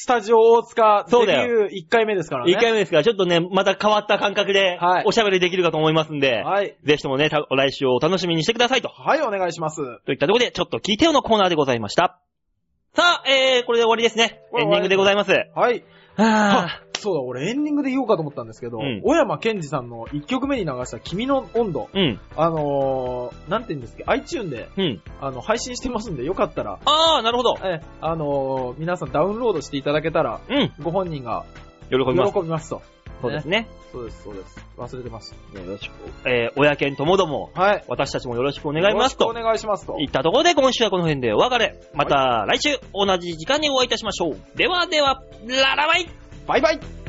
[0.00, 2.52] スタジオ大塚デビそうだよュー1回目ですからね。
[2.52, 6.76] 1回目ですから、ちょっとね、また変わった感覚ではい、おしゃべりできるかと思いますんで、はい。
[6.84, 8.90] ぜひともね、た来週をお楽しみにしてくださいと。
[8.90, 9.80] はい、お願いします。
[10.04, 12.20] といったところで、ちょっと聞いてよのコーナーでございました。
[12.94, 14.40] さあ、えー、これで終わりですね。
[14.56, 15.32] エンディングでございます。
[15.32, 15.82] はい。
[16.16, 21.98] はそうだ、俺エンディングで言おうかと思ったんですけど、うん小山健二さんの1曲目に流した君の温度、ぁ。
[21.98, 25.00] うん、あのー、なんて言うんですか、iTune で、うん。
[25.20, 27.56] あの、配信してますんで、よかったら、あー、なるほど。
[27.64, 31.44] え、あのー、皆さんダウンロードしていただけたら、うん、ご本人が
[31.90, 32.32] 喜びます。
[32.32, 32.82] 喜びますと。
[33.20, 33.66] そうですね。
[33.90, 34.64] そうです、そうです。
[34.76, 35.58] 忘れてました。
[35.58, 36.28] よろしく。
[36.28, 37.84] えー、親犬ともども、はい。
[37.88, 39.44] 私たちもよろしくお願いしますとよろしくお。
[39.44, 39.98] 願いしますと。
[39.98, 41.80] いったところで今週はこの辺でお別れ。
[41.94, 44.56] また来週同じ時間にお会いいたしましょう。
[44.56, 46.06] ではでは、ララバイ
[46.48, 47.07] バイバイ。